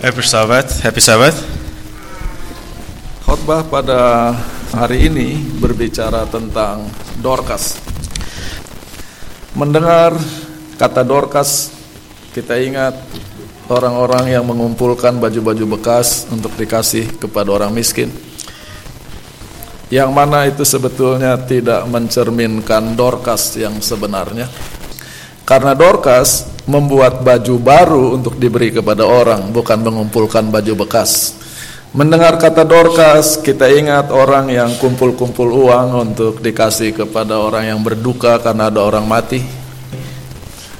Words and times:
Happy 0.00 0.24
Sabat, 0.24 0.64
Happy 0.80 0.96
Sabat. 0.96 1.36
Khotbah 3.20 3.68
pada 3.68 4.32
hari 4.72 5.12
ini 5.12 5.36
berbicara 5.60 6.24
tentang 6.24 6.88
Dorcas. 7.20 7.76
Mendengar 9.52 10.16
kata 10.80 11.04
Dorcas, 11.04 11.68
kita 12.32 12.56
ingat 12.56 12.96
orang-orang 13.68 14.32
yang 14.32 14.48
mengumpulkan 14.48 15.20
baju-baju 15.20 15.76
bekas 15.76 16.24
untuk 16.32 16.56
dikasih 16.56 17.20
kepada 17.20 17.60
orang 17.60 17.68
miskin. 17.68 18.08
Yang 19.92 20.10
mana 20.16 20.48
itu 20.48 20.64
sebetulnya 20.64 21.36
tidak 21.44 21.84
mencerminkan 21.84 22.96
Dorcas 22.96 23.52
yang 23.52 23.76
sebenarnya. 23.84 24.48
Karena 25.44 25.76
Dorcas 25.76 26.48
membuat 26.70 27.26
baju 27.26 27.58
baru 27.58 28.14
untuk 28.14 28.38
diberi 28.38 28.70
kepada 28.70 29.02
orang, 29.02 29.50
bukan 29.50 29.82
mengumpulkan 29.82 30.46
baju 30.54 30.86
bekas. 30.86 31.34
Mendengar 31.90 32.38
kata 32.38 32.62
Dorcas, 32.62 33.42
kita 33.42 33.66
ingat 33.66 34.14
orang 34.14 34.46
yang 34.46 34.70
kumpul-kumpul 34.78 35.50
uang 35.50 36.14
untuk 36.14 36.38
dikasih 36.38 36.94
kepada 36.94 37.42
orang 37.42 37.74
yang 37.74 37.82
berduka 37.82 38.38
karena 38.38 38.70
ada 38.70 38.86
orang 38.86 39.02
mati. 39.10 39.42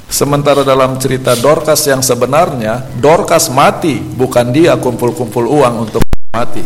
Sementara 0.07 0.63
dalam 0.63 1.03
cerita 1.03 1.35
Dorcas 1.35 1.83
yang 1.91 1.99
sebenarnya, 1.99 2.87
Dorcas 3.03 3.51
mati, 3.51 3.99
bukan 3.99 4.55
dia 4.55 4.79
kumpul-kumpul 4.79 5.51
uang 5.51 5.75
untuk 5.91 6.03
mati. 6.31 6.63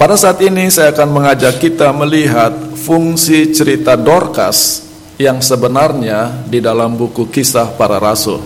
Pada 0.00 0.16
saat 0.16 0.40
ini 0.40 0.72
saya 0.72 0.96
akan 0.96 1.08
mengajak 1.12 1.60
kita 1.60 1.92
melihat 1.92 2.50
fungsi 2.74 3.52
cerita 3.52 3.92
Dorcas 3.94 4.88
yang 5.22 5.38
sebenarnya 5.38 6.42
di 6.50 6.58
dalam 6.58 6.98
buku 6.98 7.30
kisah 7.30 7.70
para 7.78 8.02
rasul. 8.02 8.42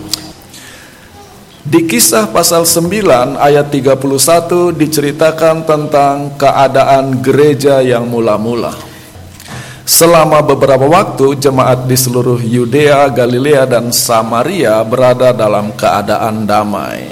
Di 1.67 1.83
kisah 1.83 2.31
pasal 2.31 2.63
9 2.63 3.35
ayat 3.35 3.67
31 3.67 4.71
diceritakan 4.71 5.67
tentang 5.67 6.39
keadaan 6.39 7.19
gereja 7.19 7.83
yang 7.83 8.07
mula-mula. 8.07 8.71
Selama 9.83 10.39
beberapa 10.39 10.87
waktu 10.87 11.35
jemaat 11.35 11.83
di 11.83 11.99
seluruh 11.99 12.39
Yudea, 12.39 13.11
Galilea 13.11 13.67
dan 13.67 13.91
Samaria 13.91 14.79
berada 14.87 15.35
dalam 15.35 15.75
keadaan 15.75 16.47
damai. 16.47 17.07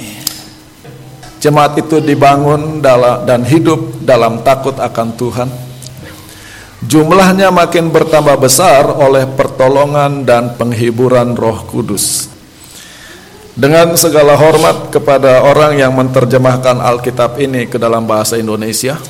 Jemaat 1.44 1.76
itu 1.76 2.00
dibangun 2.00 2.80
dan 3.28 3.44
hidup 3.44 4.00
dalam 4.08 4.40
takut 4.40 4.80
akan 4.80 5.08
Tuhan 5.20 5.50
Jumlahnya 6.86 7.50
makin 7.50 7.90
bertambah 7.90 8.38
besar 8.38 8.86
oleh 8.86 9.26
pertolongan 9.26 10.22
dan 10.22 10.54
penghiburan 10.54 11.34
Roh 11.34 11.66
Kudus. 11.66 12.30
Dengan 13.58 13.98
segala 13.98 14.38
hormat 14.38 14.94
kepada 14.94 15.42
orang 15.50 15.82
yang 15.82 15.98
menerjemahkan 15.98 16.78
Alkitab 16.78 17.42
ini 17.42 17.66
ke 17.66 17.82
dalam 17.82 18.06
bahasa 18.06 18.38
Indonesia, 18.38 19.02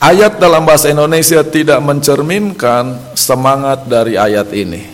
ayat 0.00 0.40
dalam 0.40 0.64
bahasa 0.64 0.88
Indonesia 0.88 1.44
tidak 1.44 1.76
mencerminkan 1.84 3.12
semangat 3.20 3.84
dari 3.84 4.16
ayat 4.16 4.48
ini. 4.56 4.88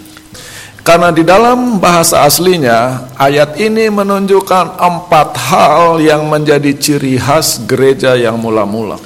Karena 0.83 1.15
di 1.15 1.23
dalam 1.23 1.79
bahasa 1.79 2.27
aslinya, 2.27 3.13
ayat 3.15 3.55
ini 3.61 3.87
menunjukkan 3.87 4.83
empat 4.83 5.29
hal 5.47 6.03
yang 6.03 6.27
menjadi 6.27 6.75
ciri 6.75 7.21
khas 7.23 7.63
gereja 7.71 8.19
yang 8.19 8.35
mula-mula. 8.41 8.99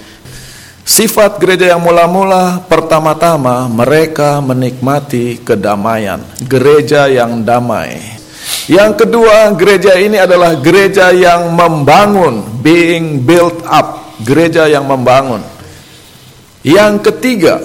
Sifat 0.82 1.38
gereja 1.38 1.78
yang 1.78 1.82
mula-mula 1.86 2.66
pertama-tama 2.66 3.70
mereka 3.70 4.42
menikmati 4.42 5.38
kedamaian, 5.38 6.18
gereja 6.42 7.06
yang 7.06 7.46
damai. 7.46 8.18
Yang 8.66 9.06
kedua, 9.06 9.54
gereja 9.54 9.94
ini 9.94 10.18
adalah 10.18 10.58
gereja 10.58 11.14
yang 11.14 11.54
membangun, 11.54 12.62
being 12.66 13.22
built 13.22 13.62
up, 13.62 14.18
gereja 14.26 14.66
yang 14.66 14.90
membangun. 14.90 15.38
Yang 16.66 17.10
ketiga, 17.10 17.62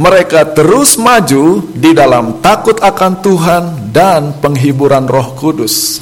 mereka 0.00 0.48
terus 0.56 0.96
maju 0.96 1.68
di 1.68 1.92
dalam 1.92 2.40
takut 2.40 2.80
akan 2.80 3.12
Tuhan 3.20 3.64
dan 3.92 4.40
penghiburan 4.40 5.04
Roh 5.04 5.36
Kudus. 5.36 6.00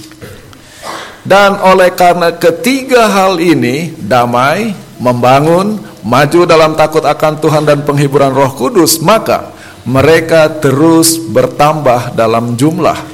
Dan 1.26 1.58
oleh 1.58 1.90
karena 1.94 2.34
ketiga 2.34 3.10
hal 3.10 3.38
ini, 3.38 3.94
damai, 3.94 4.74
membangun, 5.02 5.82
maju 6.06 6.40
dalam 6.46 6.78
takut 6.78 7.02
akan 7.02 7.42
Tuhan 7.42 7.66
dan 7.66 7.82
penghiburan 7.82 8.30
Roh 8.30 8.54
Kudus, 8.54 9.02
maka 9.02 9.50
mereka 9.82 10.46
terus 10.62 11.18
bertambah 11.18 12.14
dalam 12.14 12.54
jumlah. 12.54 13.10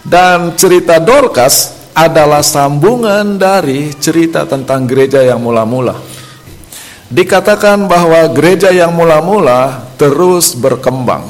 Dan 0.00 0.56
cerita 0.56 0.96
Dorcas 0.96 1.76
adalah 1.92 2.40
sambungan 2.40 3.36
dari 3.36 3.92
cerita 4.00 4.48
tentang 4.48 4.88
gereja 4.88 5.20
yang 5.20 5.44
mula-mula. 5.44 5.98
Dikatakan 7.12 7.84
bahwa 7.84 8.24
gereja 8.32 8.72
yang 8.72 8.96
mula-mula 8.96 9.92
terus 10.00 10.56
berkembang. 10.56 11.26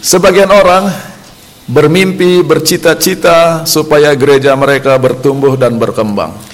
Sebagian 0.00 0.48
orang 0.54 0.86
bermimpi, 1.66 2.40
bercita-cita 2.46 3.66
supaya 3.66 4.14
gereja 4.14 4.54
mereka 4.54 4.94
bertumbuh 4.96 5.58
dan 5.58 5.76
berkembang. 5.82 6.45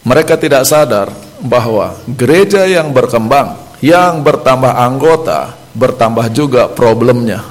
Mereka 0.00 0.40
tidak 0.40 0.64
sadar 0.64 1.12
bahwa 1.44 1.96
gereja 2.08 2.64
yang 2.64 2.92
berkembang, 2.92 3.56
yang 3.84 4.24
bertambah 4.24 4.72
anggota, 4.72 5.56
bertambah 5.76 6.32
juga 6.32 6.68
problemnya. 6.72 7.44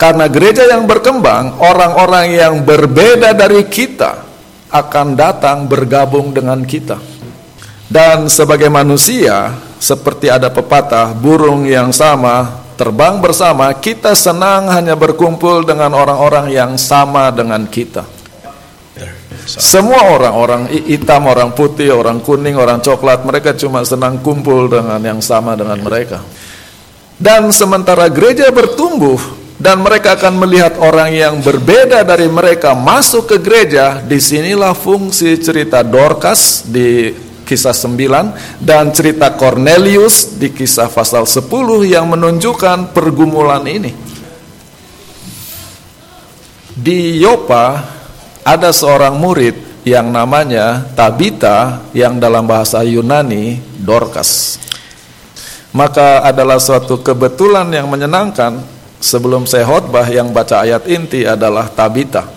Karena 0.00 0.26
gereja 0.26 0.66
yang 0.66 0.88
berkembang, 0.88 1.62
orang-orang 1.62 2.34
yang 2.34 2.54
berbeda 2.66 3.36
dari 3.36 3.62
kita 3.68 4.24
akan 4.72 5.14
datang 5.14 5.68
bergabung 5.68 6.32
dengan 6.34 6.64
kita. 6.64 6.98
Dan 7.86 8.26
sebagai 8.26 8.72
manusia, 8.72 9.52
seperti 9.76 10.32
ada 10.32 10.48
pepatah, 10.48 11.12
burung 11.12 11.68
yang 11.68 11.92
sama 11.92 12.64
terbang 12.74 13.20
bersama, 13.22 13.70
kita 13.78 14.16
senang 14.16 14.66
hanya 14.72 14.96
berkumpul 14.96 15.62
dengan 15.62 15.92
orang-orang 15.94 16.50
yang 16.50 16.74
sama 16.80 17.30
dengan 17.30 17.62
kita. 17.68 18.02
Semua 19.42 20.06
orang, 20.14 20.34
orang 20.34 20.62
hitam, 20.70 21.26
orang 21.26 21.50
putih, 21.50 21.90
orang 21.90 22.22
kuning, 22.22 22.54
orang 22.54 22.78
coklat, 22.78 23.26
mereka 23.26 23.50
cuma 23.58 23.82
senang 23.82 24.22
kumpul 24.22 24.70
dengan 24.70 25.02
yang 25.02 25.18
sama 25.18 25.58
dengan 25.58 25.82
mereka. 25.82 26.22
Dan 27.18 27.50
sementara 27.50 28.06
gereja 28.06 28.50
bertumbuh 28.54 29.18
dan 29.58 29.78
mereka 29.78 30.18
akan 30.18 30.42
melihat 30.42 30.74
orang 30.82 31.14
yang 31.14 31.34
berbeda 31.38 32.02
dari 32.02 32.26
mereka 32.26 32.74
masuk 32.74 33.30
ke 33.30 33.36
gereja, 33.38 34.02
di 34.02 34.18
sinilah 34.18 34.74
fungsi 34.74 35.38
cerita 35.38 35.86
Dorcas 35.86 36.66
di 36.66 37.14
kisah 37.46 37.74
9 37.74 38.58
dan 38.62 38.90
cerita 38.90 39.34
Cornelius 39.38 40.34
di 40.34 40.50
kisah 40.50 40.90
pasal 40.90 41.26
10 41.26 41.46
yang 41.86 42.10
menunjukkan 42.10 42.90
pergumulan 42.90 43.62
ini. 43.70 43.94
Di 46.72 47.22
Yopa 47.22 48.01
ada 48.42 48.74
seorang 48.74 49.14
murid 49.18 49.54
yang 49.86 50.10
namanya 50.10 50.86
Tabita 50.94 51.82
yang 51.94 52.18
dalam 52.18 52.46
bahasa 52.46 52.82
Yunani 52.82 53.58
Dorcas. 53.78 54.58
Maka 55.72 56.20
adalah 56.26 56.60
suatu 56.60 57.00
kebetulan 57.00 57.66
yang 57.72 57.88
menyenangkan 57.88 58.60
sebelum 59.00 59.48
saya 59.48 59.66
khotbah 59.66 60.04
yang 60.06 60.30
baca 60.30 60.62
ayat 60.62 60.84
inti 60.86 61.24
adalah 61.24 61.66
Tabita. 61.72 62.28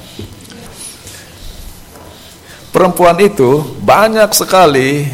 Perempuan 2.71 3.15
itu 3.23 3.63
banyak 3.83 4.31
sekali 4.35 5.07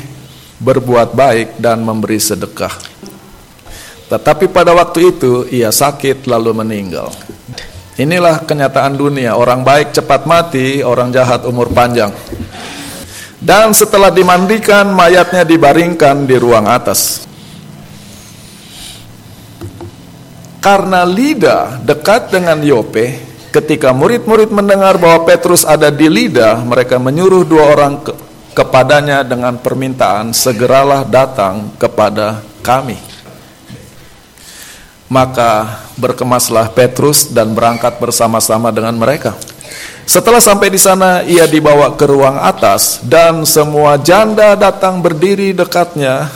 berbuat 0.61 1.13
baik 1.13 1.57
dan 1.57 1.81
memberi 1.81 2.17
sedekah. 2.21 2.73
Tetapi 4.09 4.49
pada 4.49 4.73
waktu 4.75 5.13
itu 5.13 5.45
ia 5.49 5.69
sakit 5.73 6.25
lalu 6.25 6.51
meninggal. 6.57 7.09
Inilah 7.99 8.47
kenyataan 8.47 8.95
dunia, 8.95 9.35
orang 9.35 9.67
baik 9.67 9.91
cepat 9.91 10.23
mati, 10.23 10.79
orang 10.79 11.11
jahat 11.11 11.43
umur 11.43 11.67
panjang. 11.75 12.15
Dan 13.41 13.75
setelah 13.75 14.13
dimandikan, 14.13 14.93
mayatnya 14.95 15.43
dibaringkan 15.43 16.23
di 16.23 16.39
ruang 16.39 16.69
atas. 16.71 17.27
Karena 20.61 21.03
Lida 21.03 21.81
dekat 21.81 22.31
dengan 22.31 22.61
Yope, 22.61 23.17
ketika 23.49 23.91
murid-murid 23.91 24.53
mendengar 24.53 24.95
bahwa 25.01 25.25
Petrus 25.25 25.65
ada 25.65 25.89
di 25.89 26.05
Lida, 26.05 26.61
mereka 26.61 27.01
menyuruh 27.01 27.43
dua 27.43 27.75
orang 27.75 27.99
ke 28.05 28.13
kepadanya 28.51 29.23
dengan 29.23 29.57
permintaan, 29.57 30.35
segeralah 30.35 31.07
datang 31.07 31.71
kepada 31.79 32.43
kami. 32.61 33.10
Maka 35.11 35.83
berkemaslah 35.99 36.71
Petrus 36.71 37.27
dan 37.27 37.51
berangkat 37.51 37.99
bersama-sama 37.99 38.71
dengan 38.71 38.95
mereka. 38.95 39.35
Setelah 40.07 40.39
sampai 40.39 40.71
di 40.71 40.79
sana, 40.79 41.21
ia 41.23 41.45
dibawa 41.45 41.93
ke 41.93 42.07
ruang 42.07 42.39
atas 42.39 43.03
dan 43.03 43.43
semua 43.43 43.99
janda 43.99 44.55
datang 44.55 45.03
berdiri 45.03 45.51
dekatnya. 45.51 46.31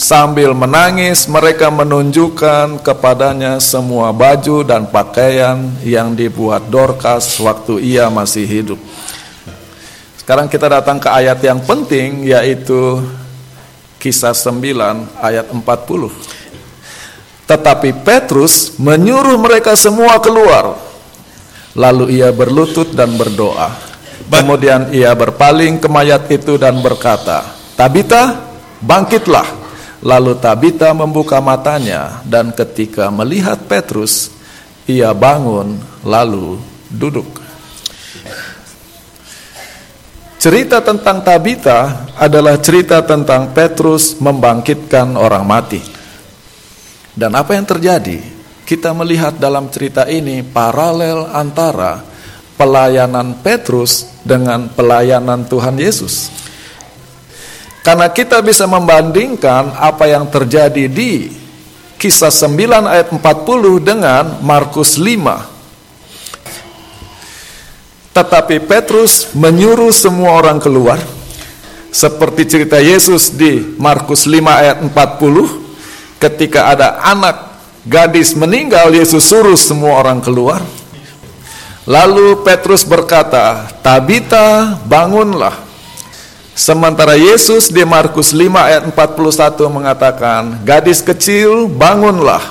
Sambil 0.00 0.56
menangis 0.56 1.28
mereka 1.28 1.68
menunjukkan 1.68 2.80
kepadanya 2.80 3.60
semua 3.60 4.16
baju 4.16 4.64
dan 4.64 4.88
pakaian 4.88 5.60
yang 5.84 6.16
dibuat 6.16 6.72
Dorcas 6.72 7.36
waktu 7.36 7.84
ia 7.84 8.08
masih 8.08 8.48
hidup. 8.48 8.80
Sekarang 10.16 10.48
kita 10.48 10.72
datang 10.72 10.96
ke 10.96 11.10
ayat 11.10 11.36
yang 11.44 11.60
penting 11.60 12.24
yaitu 12.24 13.04
kisah 14.00 14.32
9 14.32 15.20
ayat 15.20 15.52
40. 15.52 15.60
Tetapi 17.44 17.90
Petrus 18.00 18.80
menyuruh 18.80 19.36
mereka 19.36 19.76
semua 19.76 20.16
keluar. 20.24 20.80
Lalu 21.76 22.18
ia 22.18 22.32
berlutut 22.32 22.96
dan 22.96 23.14
berdoa. 23.14 23.76
Kemudian 24.30 24.88
ia 24.94 25.12
berpaling 25.12 25.78
ke 25.82 25.86
mayat 25.90 26.26
itu 26.32 26.56
dan 26.56 26.80
berkata, 26.80 27.44
Tabita, 27.76 28.40
bangkitlah. 28.80 29.46
Lalu 30.00 30.38
Tabita 30.40 30.96
membuka 30.96 31.42
matanya 31.44 32.24
dan 32.24 32.56
ketika 32.56 33.12
melihat 33.12 33.60
Petrus, 33.68 34.32
ia 34.88 35.12
bangun 35.12 35.76
lalu 36.06 36.56
duduk. 36.88 37.28
Cerita 40.40 40.80
tentang 40.80 41.20
Tabita 41.20 42.08
adalah 42.16 42.56
cerita 42.56 43.04
tentang 43.04 43.52
Petrus 43.52 44.16
membangkitkan 44.24 45.12
orang 45.12 45.44
mati. 45.44 45.84
Dan 47.12 47.36
apa 47.36 47.52
yang 47.52 47.68
terjadi? 47.68 48.24
Kita 48.64 48.96
melihat 48.96 49.36
dalam 49.36 49.68
cerita 49.68 50.08
ini 50.08 50.40
paralel 50.40 51.28
antara 51.28 52.00
pelayanan 52.56 53.36
Petrus 53.44 54.16
dengan 54.24 54.72
pelayanan 54.72 55.44
Tuhan 55.44 55.76
Yesus. 55.76 56.32
Karena 57.84 58.08
kita 58.08 58.40
bisa 58.40 58.64
membandingkan 58.64 59.76
apa 59.76 60.08
yang 60.08 60.24
terjadi 60.24 60.88
di 60.88 61.36
kisah 62.00 62.32
9 62.32 62.88
ayat 62.88 63.12
40 63.12 63.20
dengan 63.76 64.40
Markus 64.40 64.96
5. 64.96 65.49
Tetapi 68.10 68.58
Petrus 68.66 69.30
menyuruh 69.38 69.94
semua 69.94 70.34
orang 70.34 70.58
keluar 70.58 70.98
seperti 71.90 72.46
cerita 72.46 72.78
Yesus 72.78 73.34
di 73.34 73.74
Markus 73.78 74.26
5 74.26 74.34
ayat 74.46 74.78
40 74.82 76.18
ketika 76.22 76.74
ada 76.74 77.02
anak 77.06 77.50
gadis 77.86 78.34
meninggal 78.34 78.90
Yesus 78.94 79.26
suruh 79.26 79.58
semua 79.58 79.98
orang 80.02 80.18
keluar. 80.22 80.62
Lalu 81.88 82.46
Petrus 82.46 82.86
berkata, 82.86 83.66
"Tabita, 83.82 84.78
bangunlah." 84.86 85.54
Sementara 86.54 87.16
Yesus 87.16 87.72
di 87.72 87.82
Markus 87.88 88.36
5 88.36 88.68
ayat 88.68 88.84
41 88.84 89.72
mengatakan, 89.72 90.60
"Gadis 90.62 91.00
kecil, 91.00 91.66
bangunlah." 91.66 92.42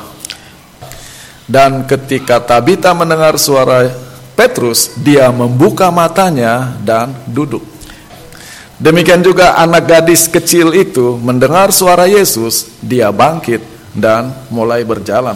Dan 1.46 1.86
ketika 1.86 2.42
Tabita 2.42 2.92
mendengar 2.92 3.38
suara 3.38 4.09
Petrus, 4.40 4.96
dia 4.96 5.28
membuka 5.36 5.92
matanya 5.92 6.80
dan 6.80 7.12
duduk. 7.28 7.60
Demikian 8.80 9.20
juga 9.20 9.60
anak 9.60 9.84
gadis 9.84 10.32
kecil 10.32 10.72
itu 10.72 11.20
mendengar 11.20 11.76
suara 11.76 12.08
Yesus, 12.08 12.72
dia 12.80 13.12
bangkit 13.12 13.60
dan 13.92 14.32
mulai 14.48 14.88
berjalan. 14.88 15.36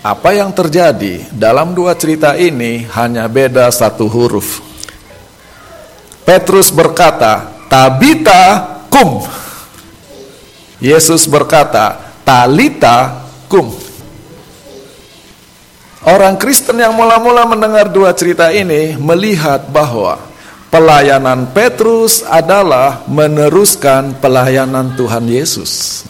Apa 0.00 0.32
yang 0.32 0.56
terjadi 0.56 1.28
dalam 1.36 1.76
dua 1.76 1.92
cerita 2.00 2.32
ini 2.32 2.88
hanya 2.96 3.28
beda 3.28 3.68
satu 3.68 4.08
huruf. 4.08 4.64
Petrus 6.24 6.72
berkata, 6.72 7.68
Tabita 7.68 8.80
kum. 8.88 9.20
Yesus 10.80 11.28
berkata, 11.28 12.16
Talita 12.24 13.28
kum. 13.52 13.83
Orang 16.04 16.36
Kristen 16.36 16.76
yang 16.76 16.92
mula-mula 16.92 17.48
mendengar 17.48 17.88
dua 17.88 18.12
cerita 18.12 18.52
ini 18.52 18.92
melihat 19.00 19.72
bahwa 19.72 20.20
pelayanan 20.68 21.48
Petrus 21.48 22.20
adalah 22.28 23.08
meneruskan 23.08 24.12
pelayanan 24.20 24.92
Tuhan 25.00 25.24
Yesus. 25.24 26.04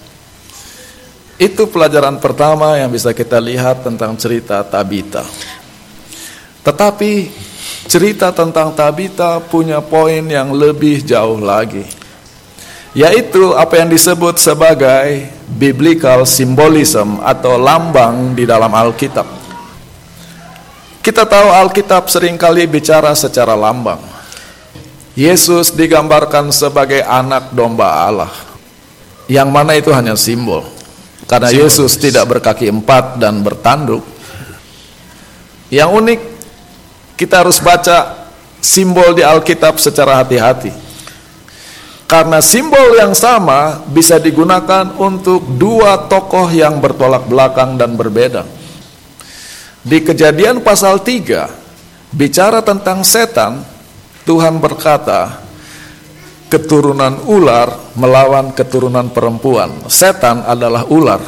Itu 1.39 1.71
pelajaran 1.71 2.19
pertama 2.19 2.75
yang 2.75 2.91
bisa 2.91 3.15
kita 3.15 3.39
lihat 3.39 3.87
tentang 3.87 4.19
cerita 4.19 4.67
Tabita. 4.67 5.23
Tetapi 6.67 7.31
cerita 7.87 8.35
tentang 8.35 8.75
Tabita 8.75 9.39
punya 9.47 9.79
poin 9.79 10.27
yang 10.27 10.51
lebih 10.59 11.07
jauh 11.07 11.39
lagi. 11.39 11.87
Yaitu 12.99 13.55
apa 13.55 13.79
yang 13.79 13.95
disebut 13.95 14.43
sebagai 14.43 15.31
biblical 15.55 16.27
symbolism 16.27 17.23
atau 17.23 17.55
lambang 17.63 18.35
di 18.35 18.43
dalam 18.43 18.75
Alkitab. 18.75 19.44
Kita 21.05 21.29
tahu 21.29 21.53
Alkitab 21.53 22.09
sering 22.09 22.41
kali 22.41 22.65
bicara 22.65 23.13
secara 23.13 23.53
lambang. 23.53 24.01
Yesus 25.13 25.69
digambarkan 25.77 26.49
sebagai 26.49 27.05
anak 27.05 27.53
domba 27.53 28.09
Allah. 28.09 28.33
Yang 29.29 29.49
mana 29.53 29.77
itu 29.77 29.93
hanya 29.93 30.17
simbol. 30.17 30.65
Karena 31.29 31.53
Yesus 31.53 32.01
tidak 32.01 32.25
berkaki 32.33 32.73
empat 32.73 33.21
dan 33.21 33.45
bertanduk. 33.45 34.01
Yang 35.69 35.91
unik 35.93 36.21
kita 37.21 37.45
harus 37.45 37.61
baca 37.61 38.25
simbol 38.65 39.13
di 39.13 39.21
Alkitab 39.21 39.77
secara 39.77 40.25
hati-hati. 40.25 40.73
Karena 42.09 42.41
simbol 42.41 42.97
yang 42.97 43.13
sama 43.13 43.77
bisa 43.93 44.17
digunakan 44.17 44.89
untuk 44.97 45.45
dua 45.61 46.09
tokoh 46.09 46.49
yang 46.49 46.81
bertolak 46.81 47.29
belakang 47.29 47.77
dan 47.77 47.93
berbeda. 47.93 48.54
Di 49.85 50.01
kejadian 50.01 50.65
pasal 50.65 51.05
3, 51.05 51.45
bicara 52.17 52.65
tentang 52.65 53.05
setan, 53.05 53.61
Tuhan 54.25 54.57
berkata, 54.57 55.45
keturunan 56.49 57.21
ular 57.29 57.93
melawan 57.93 58.57
keturunan 58.57 59.13
perempuan. 59.13 59.85
Setan 59.93 60.41
adalah 60.41 60.89
ular. 60.89 61.21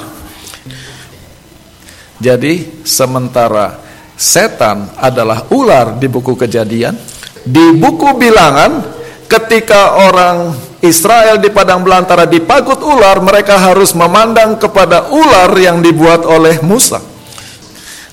Jadi 2.16 2.80
sementara 2.80 3.76
setan 4.16 4.88
adalah 4.96 5.52
ular 5.52 6.00
di 6.00 6.08
buku 6.08 6.32
kejadian. 6.32 6.96
Di 7.44 7.76
buku 7.76 8.16
bilangan, 8.16 8.80
ketika 9.28 10.00
orang 10.00 10.56
Israel 10.80 11.36
di 11.36 11.52
padang 11.52 11.84
belantara 11.84 12.24
dipagut 12.24 12.80
ular, 12.80 13.20
mereka 13.20 13.60
harus 13.60 13.92
memandang 13.92 14.56
kepada 14.56 15.12
ular 15.12 15.52
yang 15.60 15.84
dibuat 15.84 16.24
oleh 16.24 16.56
Musa. 16.64 17.15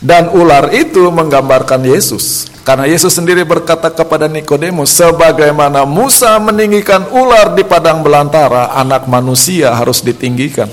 Dan 0.04 0.36
ular 0.36 0.76
itu 0.76 1.08
menggambarkan 1.08 1.80
Yesus. 1.88 2.52
Karena 2.68 2.84
Yesus 2.84 3.16
sendiri 3.16 3.48
berkata 3.48 3.88
kepada 3.88 4.28
Nikodemus, 4.28 4.92
sebagaimana 4.92 5.88
Musa 5.88 6.36
meninggikan 6.44 7.08
ular 7.08 7.56
di 7.56 7.64
padang 7.64 8.04
belantara, 8.04 8.76
anak 8.76 9.08
manusia 9.08 9.72
harus 9.72 10.04
ditinggikan. 10.04 10.68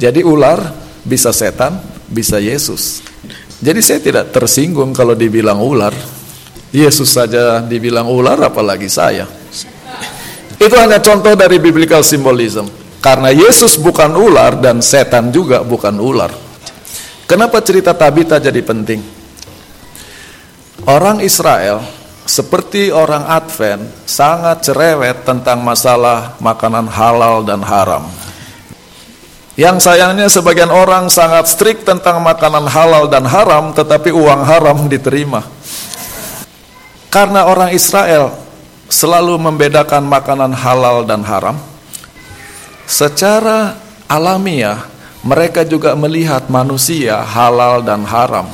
Jadi 0.00 0.24
ular 0.24 0.72
bisa 1.04 1.28
setan, 1.36 1.76
bisa 2.08 2.40
Yesus. 2.40 3.04
Jadi 3.60 3.80
saya 3.84 4.00
tidak 4.00 4.32
tersinggung 4.32 4.96
kalau 4.96 5.12
dibilang 5.12 5.60
ular. 5.60 5.92
Yesus 6.72 7.12
saja 7.12 7.60
dibilang 7.60 8.08
ular 8.08 8.40
apalagi 8.40 8.88
saya. 8.88 9.28
Itu 10.56 10.74
hanya 10.80 10.96
contoh 11.04 11.36
dari 11.36 11.60
biblical 11.60 12.00
symbolism. 12.00 12.72
Karena 13.04 13.28
Yesus 13.32 13.76
bukan 13.76 14.16
ular 14.16 14.56
dan 14.56 14.80
setan 14.80 15.28
juga 15.28 15.60
bukan 15.60 15.96
ular. 16.00 16.47
Kenapa 17.28 17.60
cerita 17.60 17.92
Tabita 17.92 18.40
jadi 18.40 18.64
penting? 18.64 19.04
Orang 20.88 21.20
Israel 21.20 21.84
seperti 22.24 22.88
orang 22.88 23.28
Advent 23.28 23.84
sangat 24.08 24.64
cerewet 24.64 25.28
tentang 25.28 25.60
masalah 25.60 26.40
makanan 26.40 26.88
halal 26.88 27.44
dan 27.44 27.60
haram. 27.60 28.08
Yang 29.60 29.84
sayangnya 29.84 30.32
sebagian 30.32 30.72
orang 30.72 31.12
sangat 31.12 31.52
strict 31.52 31.84
tentang 31.84 32.24
makanan 32.24 32.64
halal 32.64 33.12
dan 33.12 33.28
haram 33.28 33.76
tetapi 33.76 34.08
uang 34.08 34.48
haram 34.48 34.88
diterima. 34.88 35.44
Karena 37.12 37.44
orang 37.44 37.76
Israel 37.76 38.32
selalu 38.88 39.36
membedakan 39.36 40.00
makanan 40.08 40.56
halal 40.56 41.04
dan 41.04 41.20
haram. 41.28 41.60
Secara 42.88 43.76
alamiah 44.08 44.96
mereka 45.22 45.66
juga 45.66 45.94
melihat 45.98 46.46
manusia 46.46 47.18
halal 47.22 47.82
dan 47.82 48.06
haram. 48.06 48.46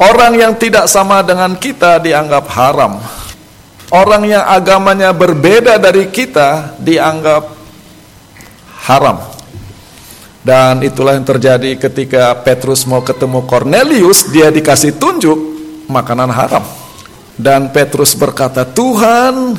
Orang 0.00 0.34
yang 0.34 0.58
tidak 0.58 0.90
sama 0.90 1.22
dengan 1.22 1.54
kita 1.54 2.02
dianggap 2.02 2.48
haram. 2.50 2.98
Orang 3.92 4.24
yang 4.24 4.42
agamanya 4.42 5.12
berbeda 5.12 5.76
dari 5.76 6.08
kita 6.08 6.74
dianggap 6.80 7.44
haram. 8.88 9.20
Dan 10.42 10.82
itulah 10.82 11.14
yang 11.14 11.22
terjadi 11.22 11.78
ketika 11.78 12.34
Petrus 12.42 12.82
mau 12.82 12.98
ketemu 13.04 13.46
Cornelius, 13.46 14.26
dia 14.32 14.50
dikasih 14.50 14.98
tunjuk 14.98 15.38
makanan 15.86 16.34
haram. 16.34 16.64
Dan 17.38 17.70
Petrus 17.70 18.18
berkata, 18.18 18.66
"Tuhan, 18.66 19.54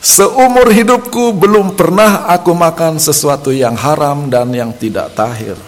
Seumur 0.00 0.72
hidupku 0.72 1.36
belum 1.36 1.76
pernah 1.76 2.24
aku 2.24 2.56
makan 2.56 2.96
sesuatu 2.96 3.52
yang 3.52 3.76
haram 3.76 4.32
dan 4.32 4.48
yang 4.48 4.72
tidak 4.72 5.12
tahir. 5.12 5.60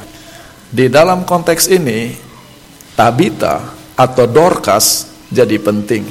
Di 0.73 0.89
dalam 0.89 1.29
konteks 1.29 1.69
ini, 1.69 2.17
Tabita 2.97 3.61
atau 3.93 4.25
Dorcas 4.25 5.13
jadi 5.29 5.61
penting. 5.61 6.09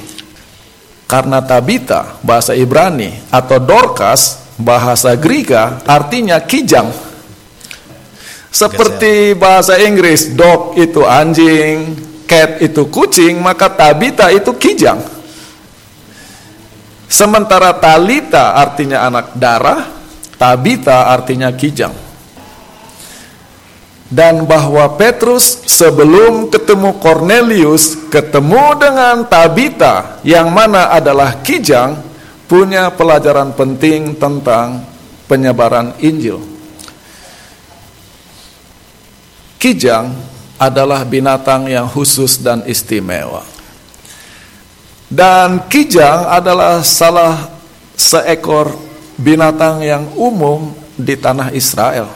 Karena 1.10 1.42
Tabita 1.42 2.22
bahasa 2.22 2.54
Ibrani 2.54 3.10
atau 3.26 3.58
Dorcas 3.58 4.54
bahasa 4.54 5.18
Greka 5.18 5.82
artinya 5.82 6.38
kijang. 6.38 6.94
Seperti 8.54 9.34
bahasa 9.34 9.82
Inggris 9.82 10.30
dog 10.30 10.78
itu 10.78 11.02
anjing, 11.02 11.98
cat 12.30 12.62
itu 12.62 12.86
kucing, 12.86 13.42
maka 13.42 13.66
Tabita 13.66 14.30
itu 14.30 14.54
kijang. 14.54 15.02
Sementara 17.12 17.76
Talita 17.76 18.56
artinya 18.56 19.04
anak 19.04 19.36
darah, 19.36 19.84
Tabita 20.40 21.12
artinya 21.12 21.52
kijang. 21.52 21.92
Dan 24.08 24.48
bahwa 24.48 24.96
Petrus 24.96 25.60
sebelum 25.68 26.48
ketemu 26.48 26.96
Cornelius, 26.96 28.08
ketemu 28.08 28.80
dengan 28.80 29.28
Tabita 29.28 30.24
yang 30.24 30.48
mana 30.56 30.88
adalah 30.88 31.36
kijang, 31.44 32.00
punya 32.48 32.88
pelajaran 32.88 33.52
penting 33.52 34.16
tentang 34.16 34.80
penyebaran 35.28 35.92
Injil. 36.00 36.40
Kijang 39.60 40.16
adalah 40.56 41.04
binatang 41.04 41.68
yang 41.68 41.84
khusus 41.92 42.40
dan 42.40 42.64
istimewa. 42.64 43.51
Dan 45.12 45.68
kijang 45.68 46.24
adalah 46.24 46.80
salah 46.80 47.52
seekor 47.92 48.72
binatang 49.20 49.84
yang 49.84 50.08
umum 50.16 50.72
di 50.96 51.20
tanah 51.20 51.52
Israel. 51.52 52.08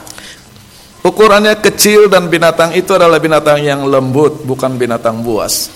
Ukurannya 1.05 1.53
kecil 1.61 2.09
dan 2.09 2.25
binatang 2.25 2.73
itu 2.73 2.97
adalah 2.97 3.21
binatang 3.21 3.61
yang 3.61 3.85
lembut, 3.85 4.41
bukan 4.41 4.81
binatang 4.81 5.21
buas. 5.21 5.69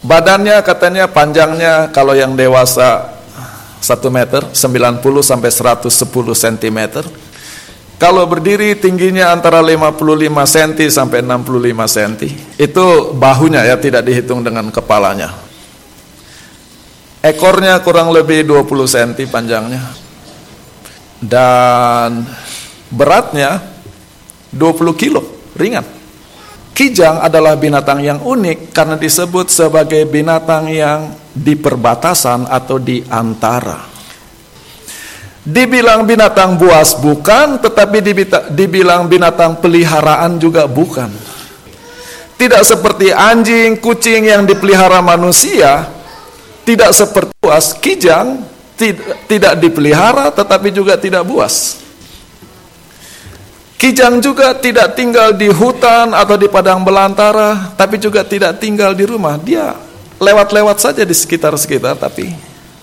Badannya 0.00 0.56
katanya 0.64 1.04
panjangnya 1.04 1.92
kalau 1.92 2.16
yang 2.16 2.32
dewasa 2.32 3.20
1 3.84 4.08
meter, 4.08 4.48
90 4.56 5.04
sampai 5.20 5.50
110 5.52 5.84
cm. 6.32 6.80
Kalau 8.00 8.24
berdiri 8.24 8.72
tingginya 8.72 9.36
antara 9.36 9.60
55 9.60 10.32
cm 10.32 10.88
sampai 10.88 11.18
65 11.20 11.94
cm. 11.98 12.14
Itu 12.56 13.12
bahunya 13.12 13.68
ya, 13.68 13.76
tidak 13.76 14.06
dihitung 14.06 14.40
dengan 14.40 14.72
kepalanya. 14.72 15.47
Ekornya 17.18 17.82
kurang 17.82 18.14
lebih 18.14 18.46
20 18.46 18.66
cm 18.86 19.10
panjangnya. 19.26 19.82
Dan 21.18 22.22
beratnya 22.94 23.58
20 24.54 24.94
kilo, 24.94 25.50
ringan. 25.58 25.82
Kijang 26.70 27.18
adalah 27.18 27.58
binatang 27.58 27.98
yang 27.98 28.22
unik 28.22 28.70
karena 28.70 28.94
disebut 28.94 29.50
sebagai 29.50 30.06
binatang 30.06 30.70
yang 30.70 31.10
di 31.34 31.58
perbatasan 31.58 32.46
atau 32.46 32.78
di 32.78 33.02
antara. 33.10 33.82
Dibilang 35.42 36.06
binatang 36.06 36.54
buas 36.54 36.94
bukan, 36.94 37.58
tetapi 37.58 37.98
dibilang 38.54 39.10
binatang 39.10 39.58
peliharaan 39.58 40.38
juga 40.38 40.70
bukan. 40.70 41.10
Tidak 42.38 42.62
seperti 42.62 43.10
anjing, 43.10 43.82
kucing 43.82 44.30
yang 44.30 44.46
dipelihara 44.46 45.02
manusia, 45.02 45.97
tidak 46.68 46.92
seperti 46.92 47.32
buas, 47.40 47.72
kijang 47.80 48.44
tidak, 48.76 49.24
tidak 49.24 49.54
dipelihara 49.56 50.28
tetapi 50.28 50.68
juga 50.68 51.00
tidak 51.00 51.24
buas. 51.24 51.80
Kijang 53.80 54.20
juga 54.20 54.52
tidak 54.52 54.92
tinggal 54.92 55.32
di 55.32 55.48
hutan 55.48 56.12
atau 56.12 56.36
di 56.36 56.50
padang 56.50 56.84
belantara, 56.84 57.72
tapi 57.78 57.96
juga 57.96 58.26
tidak 58.26 58.60
tinggal 58.60 58.92
di 58.92 59.06
rumah. 59.06 59.38
Dia 59.40 59.72
lewat-lewat 60.18 60.76
saja 60.82 61.06
di 61.06 61.14
sekitar-sekitar, 61.14 61.96
tapi 61.96 62.28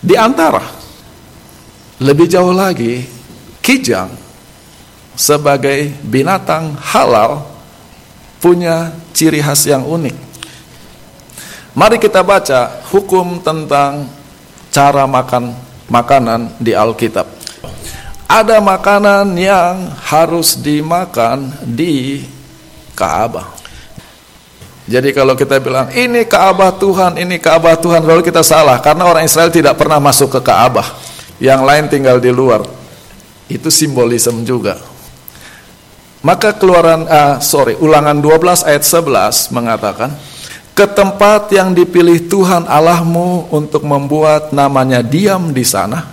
di 0.02 0.16
antara. 0.18 0.66
Lebih 1.96 2.28
jauh 2.28 2.52
lagi, 2.52 3.08
kijang 3.64 4.12
sebagai 5.16 5.96
binatang 6.04 6.76
halal 6.76 7.48
punya 8.44 8.92
ciri 9.16 9.40
khas 9.40 9.64
yang 9.68 9.84
unik. 9.88 10.25
Mari 11.76 12.00
kita 12.00 12.24
baca 12.24 12.88
hukum 12.88 13.44
tentang 13.44 14.08
cara 14.72 15.04
makan 15.04 15.52
makanan 15.92 16.56
di 16.56 16.72
Alkitab. 16.72 17.28
Ada 18.32 18.64
makanan 18.64 19.36
yang 19.36 19.92
harus 20.08 20.56
dimakan 20.56 21.52
di 21.68 22.24
Ka'bah. 22.96 23.52
Jadi 24.88 25.12
kalau 25.12 25.36
kita 25.36 25.60
bilang 25.60 25.92
ini 25.92 26.24
Ka'bah 26.24 26.80
Tuhan, 26.80 27.20
ini 27.20 27.44
Ka'bah 27.44 27.76
Tuhan, 27.76 28.08
lalu 28.08 28.24
kita 28.24 28.40
salah 28.40 28.80
karena 28.80 29.12
orang 29.12 29.28
Israel 29.28 29.52
tidak 29.52 29.76
pernah 29.76 30.00
masuk 30.00 30.32
ke 30.32 30.40
Ka'bah. 30.40 30.96
Yang 31.44 31.62
lain 31.68 31.86
tinggal 31.92 32.24
di 32.24 32.32
luar. 32.32 32.64
Itu 33.52 33.68
simbolisme 33.68 34.48
juga. 34.48 34.80
Maka 36.24 36.56
keluaran 36.56 37.04
uh, 37.04 37.44
sorry, 37.44 37.76
Ulangan 37.84 38.18
12 38.24 38.64
ayat 38.64 38.84
11 38.88 39.52
mengatakan 39.52 40.16
ke 40.76 40.84
tempat 40.92 41.48
yang 41.56 41.72
dipilih 41.72 42.28
Tuhan 42.28 42.68
Allahmu 42.68 43.48
untuk 43.48 43.88
membuat 43.88 44.52
namanya 44.52 45.00
diam 45.00 45.56
di 45.56 45.64
sana, 45.64 46.04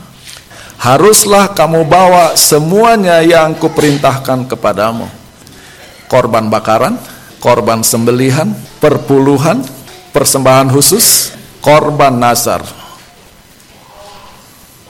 haruslah 0.79 1.51
kamu 1.51 1.83
bawa 1.83 2.39
semuanya 2.39 3.19
yang 3.27 3.59
kuperintahkan 3.59 4.47
kepadamu. 4.47 5.11
Korban 6.07 6.47
bakaran, 6.47 6.95
korban 7.43 7.83
sembelihan, 7.83 8.55
perpuluhan, 8.79 9.67
persembahan 10.15 10.71
khusus, 10.71 11.35
korban 11.59 12.15
nazar. 12.15 12.63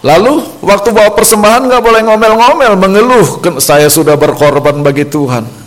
Lalu 0.04 0.60
waktu 0.60 0.92
bawa 0.92 1.16
persembahan 1.16 1.72
nggak 1.72 1.80
boleh 1.80 2.02
ngomel-ngomel, 2.04 2.72
mengeluh, 2.76 3.40
saya 3.56 3.88
sudah 3.88 4.20
berkorban 4.20 4.84
bagi 4.84 5.08
Tuhan. 5.08 5.61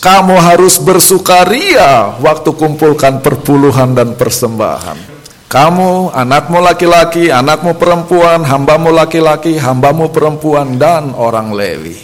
Kamu 0.00 0.40
harus 0.40 0.80
bersukaria 0.80 2.16
waktu 2.22 2.54
kumpulkan 2.56 3.20
perpuluhan 3.20 3.92
dan 3.92 4.16
persembahan. 4.16 5.12
Kamu, 5.52 6.16
anakmu 6.16 6.64
laki-laki, 6.64 7.28
anakmu 7.28 7.76
perempuan, 7.76 8.40
hambamu 8.40 8.88
laki-laki, 8.88 9.60
hambamu 9.60 10.08
perempuan, 10.08 10.80
dan 10.80 11.12
orang 11.12 11.52
Lewi. 11.52 12.00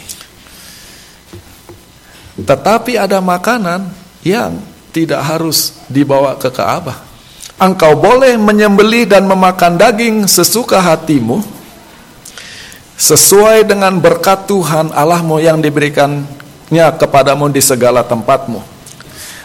Tetapi 2.37 2.93
ada 3.01 3.17
makanan 3.25 3.89
yang 4.21 4.61
tidak 4.93 5.25
harus 5.25 5.81
dibawa 5.89 6.37
ke 6.37 6.53
Ka'bah. 6.53 7.01
Engkau 7.57 7.97
boleh 7.97 8.37
menyembelih 8.37 9.09
dan 9.09 9.25
memakan 9.25 9.75
daging 9.75 10.29
sesuka 10.29 10.79
hatimu, 10.79 11.41
sesuai 12.95 13.65
dengan 13.65 13.97
berkat 13.97 14.45
Tuhan 14.45 14.93
Allahmu 14.93 15.41
yang 15.41 15.57
diberikan 15.59 16.23
nya 16.69 16.93
kepadamu 16.93 17.49
di 17.49 17.61
segala 17.61 18.05
tempatmu. 18.05 18.61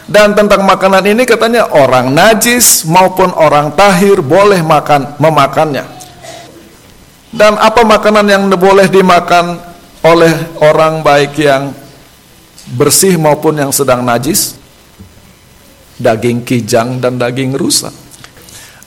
Dan 0.05 0.37
tentang 0.37 0.61
makanan 0.61 1.01
ini 1.01 1.25
katanya 1.25 1.65
orang 1.73 2.13
najis 2.13 2.85
maupun 2.85 3.33
orang 3.33 3.73
tahir 3.73 4.21
boleh 4.21 4.61
makan 4.61 5.17
memakannya. 5.17 5.85
Dan 7.33 7.57
apa 7.57 7.81
makanan 7.81 8.25
yang 8.29 8.43
boleh 8.53 8.85
dimakan 8.85 9.57
oleh 10.05 10.31
orang 10.61 11.01
baik 11.01 11.33
yang 11.41 11.73
bersih 12.77 13.17
maupun 13.17 13.57
yang 13.57 13.73
sedang 13.73 14.05
najis? 14.05 14.55
Daging 15.97 16.45
kijang 16.45 17.01
dan 17.01 17.17
daging 17.17 17.57
rusa. 17.57 17.89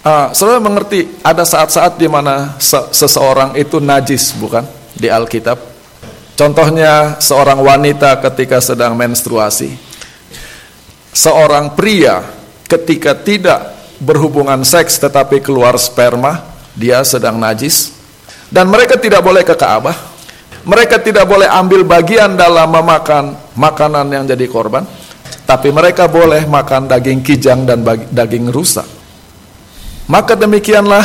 Uh, 0.07 0.30
saudara 0.30 0.62
mengerti 0.62 1.11
ada 1.26 1.42
saat-saat 1.42 1.99
di 1.99 2.07
mana 2.07 2.54
se 2.62 2.78
seseorang 2.95 3.59
itu 3.59 3.83
najis 3.83 4.30
bukan 4.38 4.62
di 4.95 5.11
Alkitab? 5.11 5.77
Contohnya 6.38 7.18
seorang 7.18 7.59
wanita 7.59 8.14
ketika 8.30 8.62
sedang 8.62 8.95
menstruasi. 8.95 9.75
Seorang 11.11 11.75
pria 11.75 12.23
ketika 12.71 13.11
tidak 13.18 13.75
berhubungan 13.99 14.62
seks 14.62 15.02
tetapi 15.02 15.42
keluar 15.42 15.75
sperma, 15.83 16.47
dia 16.78 17.02
sedang 17.02 17.42
najis. 17.42 17.90
Dan 18.54 18.71
mereka 18.71 18.95
tidak 18.95 19.18
boleh 19.26 19.42
ke 19.42 19.59
Ka'bah. 19.59 19.99
Mereka 20.62 21.02
tidak 21.02 21.26
boleh 21.26 21.50
ambil 21.50 21.83
bagian 21.83 22.38
dalam 22.38 22.71
memakan 22.71 23.35
makanan 23.59 24.07
yang 24.07 24.23
jadi 24.30 24.47
korban. 24.47 24.87
Tapi 25.42 25.75
mereka 25.75 26.07
boleh 26.07 26.47
makan 26.47 26.87
daging 26.87 27.18
kijang 27.26 27.66
dan 27.66 27.83
daging 28.14 28.47
rusa. 28.54 28.87
Maka 30.07 30.38
demikianlah 30.38 31.02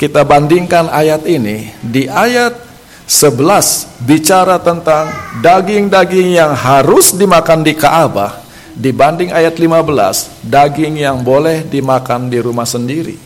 kita 0.00 0.24
bandingkan 0.24 0.88
ayat 0.88 1.28
ini 1.28 1.68
di 1.84 2.08
ayat 2.08 2.67
11 3.08 4.04
bicara 4.04 4.60
tentang 4.60 5.08
daging-daging 5.40 6.36
yang 6.36 6.52
harus 6.52 7.16
dimakan 7.16 7.64
di 7.64 7.72
Ka'bah 7.72 8.44
dibanding 8.76 9.32
ayat 9.32 9.56
15 9.56 10.44
daging 10.44 11.00
yang 11.00 11.24
boleh 11.24 11.64
dimakan 11.64 12.28
di 12.28 12.36
rumah 12.36 12.68
sendiri. 12.68 13.16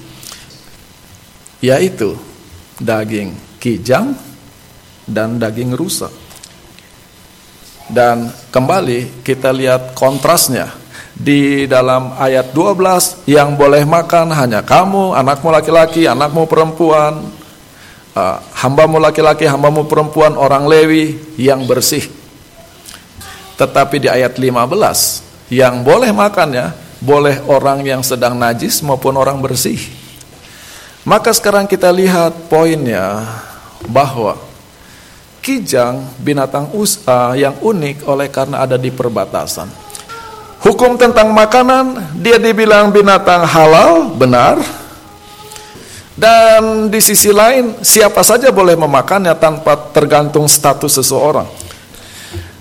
Yaitu 1.59 2.15
daging 2.79 3.35
kijang 3.59 4.15
dan 5.03 5.43
daging 5.43 5.75
rusa. 5.75 6.15
Dan 7.91 8.31
kembali 8.55 9.27
kita 9.27 9.51
lihat 9.51 9.99
kontrasnya 9.99 10.71
di 11.11 11.67
dalam 11.67 12.15
ayat 12.23 12.55
12 12.55 13.27
yang 13.27 13.59
boleh 13.59 13.83
makan 13.83 14.31
hanya 14.31 14.63
kamu, 14.63 15.19
anakmu 15.19 15.51
laki-laki, 15.51 16.07
anakmu 16.07 16.47
perempuan, 16.47 17.42
uh, 18.17 18.39
hambamu 18.57 19.01
laki-laki, 19.01 19.45
hambamu 19.49 19.85
perempuan, 19.89 20.37
orang 20.37 20.69
Lewi 20.69 21.19
yang 21.41 21.65
bersih. 21.65 22.09
Tetapi 23.57 24.03
di 24.03 24.09
ayat 24.09 24.37
15 24.41 25.53
yang 25.53 25.85
boleh 25.85 26.11
makannya 26.11 26.73
boleh 27.03 27.43
orang 27.51 27.83
yang 27.83 28.01
sedang 28.01 28.39
najis 28.39 28.79
maupun 28.81 29.19
orang 29.19 29.43
bersih. 29.43 29.79
Maka 31.03 31.35
sekarang 31.35 31.67
kita 31.67 31.91
lihat 31.91 32.47
poinnya 32.47 33.27
bahwa 33.91 34.39
kijang 35.43 36.07
binatang 36.23 36.71
usa 36.79 37.35
yang 37.35 37.59
unik 37.59 38.07
oleh 38.07 38.31
karena 38.31 38.63
ada 38.63 38.79
di 38.79 38.95
perbatasan. 38.95 39.67
Hukum 40.63 40.95
tentang 40.95 41.35
makanan 41.35 42.15
dia 42.23 42.39
dibilang 42.39 42.95
binatang 42.95 43.43
halal, 43.43 44.15
benar. 44.15 44.63
Dan 46.23 46.87
di 46.87 47.03
sisi 47.03 47.35
lain 47.35 47.83
siapa 47.83 48.23
saja 48.23 48.55
boleh 48.55 48.79
memakannya 48.79 49.35
tanpa 49.43 49.75
tergantung 49.91 50.47
status 50.47 51.03
seseorang. 51.03 51.51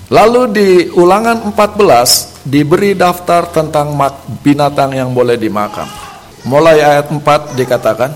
Lalu 0.10 0.42
di 0.50 0.70
ulangan 0.98 1.54
14 1.54 2.42
diberi 2.42 2.98
daftar 2.98 3.46
tentang 3.54 3.94
binatang 4.42 4.98
yang 4.98 5.14
boleh 5.14 5.38
dimakan. 5.38 5.86
Mulai 6.42 6.82
ayat 6.82 7.14
4 7.14 7.54
dikatakan, 7.54 8.10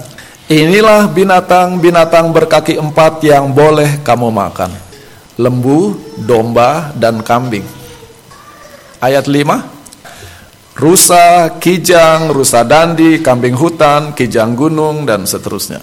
Inilah 0.50 1.10
binatang-binatang 1.14 2.34
berkaki 2.34 2.82
empat 2.82 3.22
yang 3.22 3.54
boleh 3.54 4.02
kamu 4.02 4.34
makan. 4.34 4.74
Lembu, 5.38 5.94
domba, 6.25 6.90
dan 6.98 7.22
kambing. 7.22 7.66
Ayat 8.98 9.30
5. 9.30 9.75
Rusa, 10.75 11.55
kijang, 11.55 12.36
rusa 12.36 12.67
dandi, 12.67 13.24
kambing 13.24 13.55
hutan, 13.55 14.12
kijang 14.12 14.60
gunung, 14.60 15.08
dan 15.08 15.24
seterusnya. 15.24 15.79